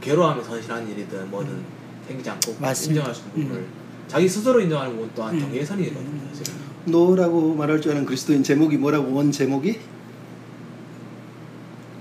[0.00, 1.62] 괴로워하며 선실한 일이든 뭐든
[2.08, 3.00] 생기지 않고 맞습니다.
[3.02, 3.66] 인정할 수 있는 부분을
[4.08, 5.40] 자기 스스로 인정하는 부분 또한 음.
[5.40, 6.28] 경계의 선이거든요.
[6.28, 6.54] 사실.
[6.86, 9.80] no라고 말할 줄 아는 그리스도인 제목이 뭐라고 원 제목이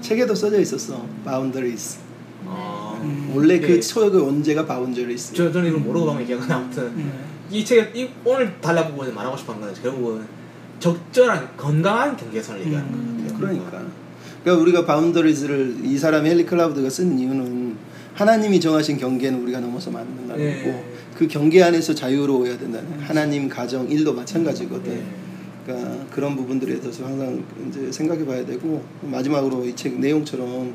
[0.01, 1.05] 책에도 써져 있었어.
[1.23, 1.99] Boundaries.
[2.45, 3.31] 아, 음.
[3.35, 3.67] 원래 네.
[3.67, 5.33] 그 초역의 원제가 Boundaries.
[5.33, 7.11] 저, 저는 이걸 모르고 가면 얘기하는 아무튼 음.
[7.51, 10.25] 이 책에 이 오늘 달라 부분에 말하고 싶은 건 결국은
[10.79, 13.39] 적절한 건강한 경계선을 얘기하는 음, 것 같아요.
[13.39, 14.03] 그러니까.
[14.43, 17.77] 그러니까 우리가 Boundaries를 이 사람 헨리 클라우드가 쓴 이유는
[18.13, 20.63] 하나님이 정하신 경계는 우리가 넘어서면 안 된다는 네.
[20.63, 20.83] 거고
[21.17, 24.91] 그 경계 안에서 자유로워야 된다는 하나님 가정 일도 마찬가지거든.
[24.91, 25.03] 네.
[25.65, 30.73] 그러니까 그런 부분들에 대해서 항상 이제 생각해 봐야 되고 마지막으로 이 책 내용처럼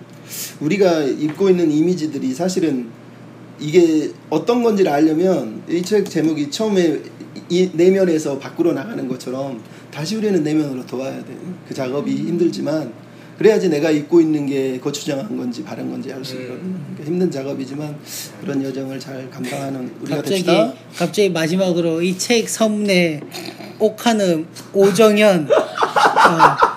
[0.60, 2.88] 우리가 입고 있는 이미지들이 사실은
[3.60, 7.00] 이게 어떤 건지를 알려면 이 책 제목이 처음에
[7.50, 9.60] 이 내면에서 밖으로 나가는 것처럼
[9.90, 11.36] 다시 우리는 내면으로 도와야 돼.
[11.66, 12.92] 그 작업이 힘들지만
[13.38, 16.40] 그래야지 내가 입고 있는 게 거추장한 건지 바른 건지 알수 음.
[16.42, 16.60] 있거든.
[16.96, 17.96] 그러니까 힘든 작업이지만
[18.40, 20.72] 그런 여정을 잘 감당하는 우리가 갑자기 됩시다.
[20.96, 23.20] 갑자기 마지막으로 이책 선문에
[23.78, 26.68] 옥하는 오정현 어.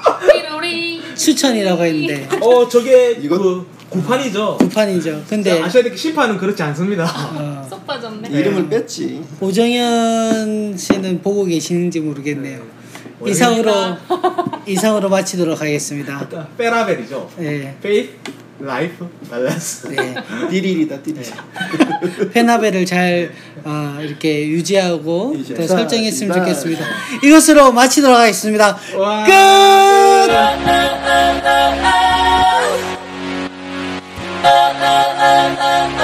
[1.16, 4.58] 추천이라고 했는데 어 저게 이거- 그 구판이죠.
[4.60, 5.24] 구판이죠.
[5.28, 7.04] 근데 아셔야 될게 신판은 그렇지 않습니다.
[7.04, 8.30] 어, 쏙 빠졌네.
[8.30, 9.22] 이름을 뺐지.
[9.42, 12.62] 오정현 씨는 보고 계시는지 모르겠네요.
[13.26, 13.72] 이상으로
[14.66, 16.48] 이상으로 마치도록 하겠습니다.
[16.58, 17.30] 페라벨이죠.
[17.38, 17.76] 네.
[17.82, 18.10] faith,
[18.60, 19.88] life, balance.
[19.88, 20.16] 네.
[20.50, 21.20] 띠리리다 띠리.
[22.32, 23.32] 페라벨을 잘
[23.64, 26.86] 어, 이렇게 유지하고 더 설정했으면 좋겠습니다.
[27.24, 28.78] 이것으로 마치도록 하겠습니다.
[28.98, 29.24] 와.
[29.26, 29.32] 끝.
[34.44, 36.01] 아, 아, 아,